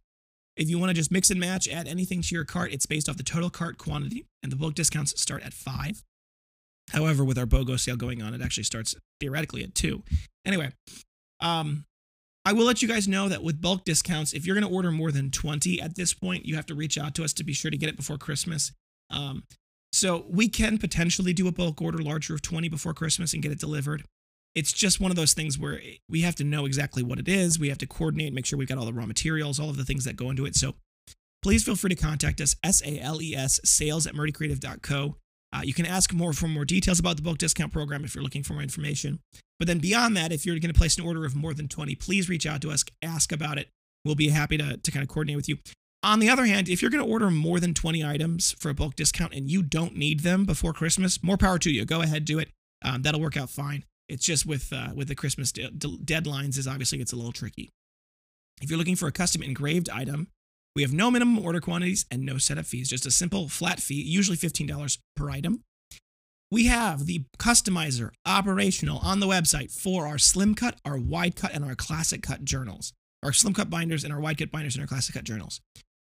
If 0.56 0.70
you 0.70 0.78
want 0.78 0.90
to 0.90 0.94
just 0.94 1.12
mix 1.12 1.30
and 1.30 1.38
match, 1.38 1.68
add 1.68 1.86
anything 1.86 2.22
to 2.22 2.34
your 2.34 2.44
cart, 2.44 2.72
it's 2.72 2.86
based 2.86 3.08
off 3.08 3.18
the 3.18 3.22
total 3.22 3.50
cart 3.50 3.76
quantity, 3.76 4.24
and 4.42 4.50
the 4.50 4.56
bulk 4.56 4.74
discounts 4.74 5.20
start 5.20 5.42
at 5.44 5.52
five. 5.52 6.02
However, 6.92 7.24
with 7.24 7.36
our 7.36 7.46
BOGO 7.46 7.78
sale 7.78 7.96
going 7.96 8.22
on, 8.22 8.32
it 8.32 8.40
actually 8.40 8.62
starts 8.62 8.94
theoretically 9.20 9.62
at 9.62 9.74
two. 9.74 10.02
Anyway, 10.46 10.70
um, 11.40 11.84
I 12.44 12.52
will 12.52 12.64
let 12.64 12.80
you 12.80 12.88
guys 12.88 13.08
know 13.08 13.28
that 13.28 13.42
with 13.42 13.60
bulk 13.60 13.84
discounts, 13.84 14.32
if 14.32 14.46
you're 14.46 14.54
going 14.54 14.68
to 14.68 14.74
order 14.74 14.92
more 14.92 15.10
than 15.10 15.30
20 15.30 15.80
at 15.80 15.96
this 15.96 16.14
point, 16.14 16.46
you 16.46 16.54
have 16.54 16.66
to 16.66 16.74
reach 16.74 16.96
out 16.96 17.14
to 17.16 17.24
us 17.24 17.32
to 17.34 17.44
be 17.44 17.52
sure 17.52 17.70
to 17.70 17.76
get 17.76 17.88
it 17.88 17.96
before 17.96 18.18
Christmas. 18.18 18.72
Um, 19.10 19.42
so 19.92 20.26
we 20.28 20.48
can 20.48 20.78
potentially 20.78 21.32
do 21.32 21.48
a 21.48 21.52
bulk 21.52 21.82
order 21.82 21.98
larger 21.98 22.34
of 22.34 22.42
20 22.42 22.68
before 22.68 22.94
Christmas 22.94 23.32
and 23.32 23.42
get 23.42 23.50
it 23.50 23.58
delivered. 23.58 24.04
It's 24.54 24.72
just 24.72 25.00
one 25.00 25.10
of 25.10 25.16
those 25.16 25.34
things 25.34 25.58
where 25.58 25.80
we 26.08 26.22
have 26.22 26.34
to 26.36 26.44
know 26.44 26.66
exactly 26.66 27.02
what 27.02 27.18
it 27.18 27.28
is. 27.28 27.58
We 27.58 27.68
have 27.68 27.78
to 27.78 27.86
coordinate, 27.86 28.32
make 28.32 28.46
sure 28.46 28.58
we've 28.58 28.68
got 28.68 28.78
all 28.78 28.86
the 28.86 28.92
raw 28.92 29.06
materials, 29.06 29.58
all 29.58 29.68
of 29.68 29.76
the 29.76 29.84
things 29.84 30.04
that 30.04 30.16
go 30.16 30.30
into 30.30 30.46
it. 30.46 30.54
So 30.54 30.74
please 31.42 31.64
feel 31.64 31.76
free 31.76 31.90
to 31.90 31.96
contact 31.96 32.40
us, 32.40 32.56
S 32.62 32.80
A 32.82 32.98
L 33.00 33.20
E 33.20 33.34
S, 33.34 33.60
sales 33.64 34.06
at 34.06 34.14
murdycreative.co. 34.14 35.16
Uh, 35.52 35.60
you 35.62 35.74
can 35.74 35.86
ask 35.86 36.12
more 36.12 36.32
for 36.32 36.48
more 36.48 36.64
details 36.64 36.98
about 36.98 37.16
the 37.16 37.22
bulk 37.22 37.38
discount 37.38 37.72
program 37.72 38.04
if 38.04 38.14
you're 38.14 38.24
looking 38.24 38.42
for 38.42 38.54
more 38.54 38.62
information. 38.62 39.20
But 39.58 39.68
then 39.68 39.78
beyond 39.78 40.16
that, 40.16 40.32
if 40.32 40.44
you're 40.44 40.58
going 40.58 40.72
to 40.72 40.78
place 40.78 40.98
an 40.98 41.06
order 41.06 41.24
of 41.24 41.34
more 41.34 41.54
than 41.54 41.68
20, 41.68 41.94
please 41.94 42.28
reach 42.28 42.46
out 42.46 42.60
to 42.62 42.70
us, 42.70 42.84
ask 43.02 43.32
about 43.32 43.58
it. 43.58 43.68
We'll 44.04 44.14
be 44.14 44.28
happy 44.28 44.58
to, 44.58 44.76
to 44.76 44.90
kind 44.90 45.02
of 45.02 45.08
coordinate 45.08 45.36
with 45.36 45.48
you. 45.48 45.58
On 46.02 46.20
the 46.20 46.28
other 46.28 46.44
hand, 46.44 46.68
if 46.68 46.82
you're 46.82 46.90
going 46.90 47.04
to 47.04 47.10
order 47.10 47.30
more 47.30 47.58
than 47.58 47.74
20 47.74 48.04
items 48.04 48.52
for 48.52 48.68
a 48.68 48.74
bulk 48.74 48.94
discount 48.94 49.34
and 49.34 49.50
you 49.50 49.62
don't 49.62 49.96
need 49.96 50.20
them 50.20 50.44
before 50.44 50.72
Christmas, 50.72 51.22
more 51.22 51.36
power 51.36 51.58
to 51.58 51.70
you. 51.70 51.84
Go 51.84 52.02
ahead, 52.02 52.24
do 52.24 52.38
it. 52.38 52.50
Um, 52.84 53.02
that'll 53.02 53.20
work 53.20 53.36
out 53.36 53.50
fine. 53.50 53.84
It's 54.08 54.24
just 54.24 54.46
with 54.46 54.72
uh, 54.72 54.90
with 54.94 55.08
the 55.08 55.16
Christmas 55.16 55.50
de- 55.50 55.70
de- 55.70 55.88
deadlines 55.88 56.58
is 56.58 56.68
obviously 56.68 57.00
it's 57.00 57.12
a 57.12 57.16
little 57.16 57.32
tricky. 57.32 57.70
If 58.62 58.70
you're 58.70 58.78
looking 58.78 58.94
for 58.94 59.08
a 59.08 59.12
custom 59.12 59.42
engraved 59.42 59.90
item, 59.90 60.28
we 60.76 60.82
have 60.82 60.92
no 60.92 61.10
minimum 61.10 61.44
order 61.44 61.60
quantities 61.60 62.06
and 62.10 62.22
no 62.24 62.38
setup 62.38 62.66
fees, 62.66 62.88
just 62.88 63.06
a 63.06 63.10
simple 63.10 63.48
flat 63.48 63.80
fee, 63.80 64.00
usually 64.00 64.36
$15 64.36 64.98
per 65.16 65.30
item. 65.30 65.62
We 66.50 66.66
have 66.66 67.06
the 67.06 67.24
customizer 67.38 68.10
operational 68.24 68.98
on 68.98 69.18
the 69.18 69.26
website 69.26 69.72
for 69.72 70.06
our 70.06 70.16
slim 70.16 70.54
cut, 70.54 70.78
our 70.84 70.96
wide 70.96 71.34
cut, 71.34 71.52
and 71.52 71.64
our 71.64 71.74
classic 71.74 72.22
cut 72.22 72.44
journals. 72.44 72.92
Our 73.24 73.32
slim 73.32 73.52
cut 73.52 73.68
binders 73.68 74.04
and 74.04 74.12
our 74.12 74.20
wide 74.20 74.38
cut 74.38 74.52
binders 74.52 74.76
and 74.76 74.82
our 74.82 74.86
classic 74.86 75.14
cut 75.14 75.24
journals. 75.24 75.60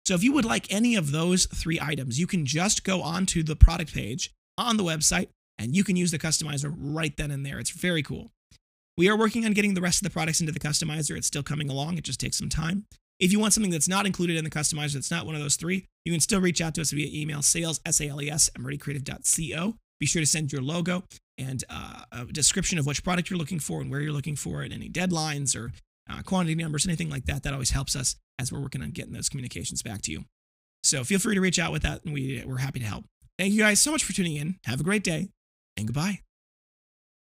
So 0.06 0.14
if 0.14 0.22
you 0.22 0.32
would 0.32 0.44
like 0.44 0.72
any 0.72 0.94
of 0.94 1.10
those 1.10 1.46
three 1.46 1.80
items, 1.82 2.20
you 2.20 2.28
can 2.28 2.46
just 2.46 2.84
go 2.84 3.02
onto 3.02 3.42
the 3.42 3.56
product 3.56 3.92
page 3.92 4.32
on 4.56 4.76
the 4.76 4.84
website 4.84 5.28
and 5.58 5.74
you 5.74 5.82
can 5.82 5.96
use 5.96 6.12
the 6.12 6.18
customizer 6.18 6.72
right 6.78 7.16
then 7.16 7.32
and 7.32 7.44
there. 7.44 7.58
It's 7.58 7.70
very 7.70 8.02
cool. 8.02 8.30
We 8.96 9.08
are 9.08 9.18
working 9.18 9.44
on 9.44 9.52
getting 9.52 9.74
the 9.74 9.80
rest 9.80 9.98
of 9.98 10.04
the 10.04 10.12
products 10.12 10.40
into 10.40 10.52
the 10.52 10.60
customizer. 10.60 11.16
It's 11.16 11.26
still 11.26 11.42
coming 11.42 11.68
along. 11.68 11.98
It 11.98 12.04
just 12.04 12.20
takes 12.20 12.38
some 12.38 12.48
time. 12.48 12.84
If 13.18 13.32
you 13.32 13.40
want 13.40 13.54
something 13.54 13.72
that's 13.72 13.88
not 13.88 14.06
included 14.06 14.36
in 14.36 14.44
the 14.44 14.50
customizer, 14.50 14.94
that's 14.94 15.10
not 15.10 15.26
one 15.26 15.34
of 15.34 15.40
those 15.40 15.56
three, 15.56 15.86
you 16.04 16.12
can 16.12 16.20
still 16.20 16.40
reach 16.40 16.60
out 16.60 16.74
to 16.76 16.80
us 16.80 16.92
via 16.92 17.08
email, 17.12 17.42
sales, 17.42 17.80
S-A-L-E-S, 17.84 18.50
at. 18.56 19.72
Be 20.00 20.06
sure 20.06 20.20
to 20.20 20.26
send 20.26 20.52
your 20.52 20.62
logo 20.62 21.04
and 21.36 21.64
uh, 21.68 22.02
a 22.12 22.24
description 22.26 22.78
of 22.78 22.86
which 22.86 23.02
product 23.04 23.30
you're 23.30 23.38
looking 23.38 23.58
for 23.58 23.80
and 23.80 23.90
where 23.90 24.00
you're 24.00 24.12
looking 24.12 24.36
for 24.36 24.62
it, 24.62 24.72
any 24.72 24.88
deadlines 24.88 25.56
or 25.56 25.72
uh, 26.10 26.22
quantity 26.22 26.54
numbers, 26.54 26.86
anything 26.86 27.10
like 27.10 27.24
that. 27.26 27.42
That 27.42 27.52
always 27.52 27.70
helps 27.70 27.96
us 27.96 28.16
as 28.38 28.52
we're 28.52 28.60
working 28.60 28.82
on 28.82 28.90
getting 28.90 29.12
those 29.12 29.28
communications 29.28 29.82
back 29.82 30.02
to 30.02 30.12
you. 30.12 30.24
So 30.82 31.04
feel 31.04 31.18
free 31.18 31.34
to 31.34 31.40
reach 31.40 31.58
out 31.58 31.72
with 31.72 31.82
that, 31.82 32.04
and 32.04 32.14
we, 32.14 32.42
we're 32.46 32.58
happy 32.58 32.78
to 32.80 32.86
help. 32.86 33.04
Thank 33.38 33.52
you 33.52 33.60
guys 33.60 33.80
so 33.80 33.92
much 33.92 34.04
for 34.04 34.12
tuning 34.12 34.36
in. 34.36 34.56
Have 34.64 34.80
a 34.80 34.84
great 34.84 35.04
day, 35.04 35.28
and 35.76 35.86
goodbye. 35.86 36.20